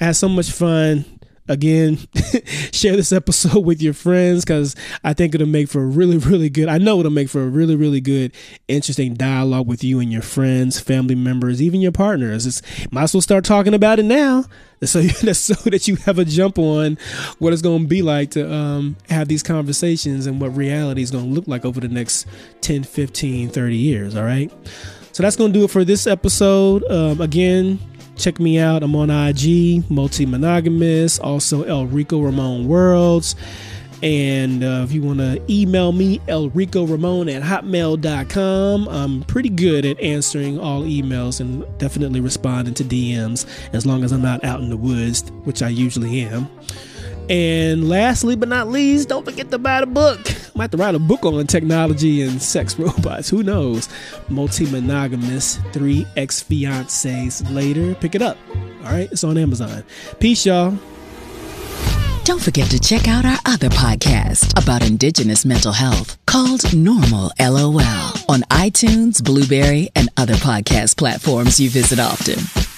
I 0.00 0.04
had 0.04 0.16
so 0.16 0.28
much 0.28 0.50
fun 0.50 1.04
again 1.48 1.98
share 2.72 2.96
this 2.96 3.12
episode 3.12 3.64
with 3.64 3.82
your 3.82 3.94
friends 3.94 4.44
because 4.44 4.74
i 5.04 5.12
think 5.12 5.34
it'll 5.34 5.46
make 5.46 5.68
for 5.68 5.82
a 5.82 5.86
really 5.86 6.18
really 6.18 6.50
good 6.50 6.68
i 6.68 6.78
know 6.78 7.00
it'll 7.00 7.10
make 7.10 7.28
for 7.28 7.42
a 7.42 7.48
really 7.48 7.76
really 7.76 8.00
good 8.00 8.32
interesting 8.68 9.14
dialogue 9.14 9.66
with 9.66 9.82
you 9.82 10.00
and 10.00 10.12
your 10.12 10.22
friends 10.22 10.80
family 10.80 11.14
members 11.14 11.60
even 11.60 11.80
your 11.80 11.92
partners. 11.92 12.46
It's 12.46 12.62
might 12.90 13.04
as 13.04 13.14
well 13.14 13.20
start 13.20 13.44
talking 13.44 13.74
about 13.74 13.98
it 13.98 14.04
now. 14.04 14.44
So, 14.84 15.02
so 15.08 15.54
that 15.70 15.88
you 15.88 15.96
have 15.96 16.18
a 16.18 16.24
jump 16.24 16.58
on 16.58 16.98
what 17.38 17.52
it's 17.52 17.62
going 17.62 17.82
to 17.82 17.88
be 17.88 18.02
like 18.02 18.30
to 18.32 18.50
um, 18.50 18.96
have 19.08 19.28
these 19.28 19.42
conversations 19.42 20.26
and 20.26 20.40
what 20.40 20.56
reality 20.56 21.02
is 21.02 21.10
going 21.10 21.24
to 21.24 21.30
look 21.30 21.48
like 21.48 21.64
over 21.64 21.80
the 21.80 21.88
next 21.88 22.26
10 22.60 22.84
15 22.84 23.50
30 23.50 23.76
years 23.76 24.16
all 24.16 24.24
right? 24.24 24.52
So 25.12 25.22
that's 25.22 25.36
going 25.36 25.52
to 25.52 25.58
do 25.58 25.64
it 25.64 25.70
for 25.70 25.84
this 25.84 26.06
episode. 26.06 26.84
Um, 26.84 27.20
again 27.20 27.78
Check 28.18 28.40
me 28.40 28.58
out. 28.58 28.82
I'm 28.82 28.96
on 28.96 29.10
IG, 29.10 29.88
multi 29.88 30.26
monogamous, 30.26 31.20
also 31.20 31.62
El 31.62 31.86
Rico 31.86 32.20
Ramon 32.20 32.66
Worlds. 32.66 33.36
And 34.02 34.62
uh, 34.62 34.82
if 34.84 34.92
you 34.92 35.02
want 35.02 35.18
to 35.18 35.42
email 35.50 35.92
me, 35.92 36.18
elricoramon 36.20 37.32
at 37.34 37.42
hotmail.com. 37.42 38.88
I'm 38.88 39.22
pretty 39.24 39.48
good 39.48 39.84
at 39.84 40.00
answering 40.00 40.58
all 40.58 40.82
emails 40.82 41.40
and 41.40 41.64
definitely 41.78 42.20
responding 42.20 42.74
to 42.74 42.84
DMs 42.84 43.46
as 43.72 43.86
long 43.86 44.04
as 44.04 44.12
I'm 44.12 44.22
not 44.22 44.44
out 44.44 44.60
in 44.60 44.70
the 44.70 44.76
woods, 44.76 45.28
which 45.44 45.62
I 45.62 45.68
usually 45.68 46.20
am. 46.20 46.48
And 47.28 47.88
lastly 47.88 48.36
but 48.36 48.48
not 48.48 48.68
least, 48.68 49.08
don't 49.08 49.24
forget 49.24 49.50
to 49.50 49.58
buy 49.58 49.80
the 49.80 49.86
book. 49.86 50.20
I 50.26 50.34
might 50.54 50.64
have 50.64 50.70
to 50.72 50.76
write 50.78 50.94
a 50.94 50.98
book 50.98 51.24
on 51.24 51.46
technology 51.46 52.22
and 52.22 52.40
sex 52.40 52.78
robots. 52.78 53.28
Who 53.28 53.42
knows? 53.42 53.88
Multi 54.28 54.70
monogamous, 54.70 55.58
three 55.72 56.06
ex 56.16 56.42
fiancés 56.42 57.48
later. 57.52 57.94
Pick 57.94 58.14
it 58.14 58.22
up. 58.22 58.38
All 58.84 58.92
right, 58.92 59.10
it's 59.12 59.24
on 59.24 59.36
Amazon. 59.36 59.84
Peace, 60.20 60.46
y'all. 60.46 60.78
Don't 62.24 62.42
forget 62.42 62.70
to 62.70 62.78
check 62.78 63.08
out 63.08 63.24
our 63.24 63.38
other 63.46 63.70
podcast 63.70 64.52
about 64.62 64.86
Indigenous 64.86 65.46
mental 65.46 65.72
health 65.72 66.18
called 66.26 66.74
Normal 66.74 67.32
LOL 67.40 67.80
on 68.28 68.42
iTunes, 68.50 69.24
Blubrry, 69.24 69.88
and 69.96 70.10
other 70.18 70.34
podcast 70.34 70.98
platforms 70.98 71.58
you 71.58 71.70
visit 71.70 71.98
often. 71.98 72.77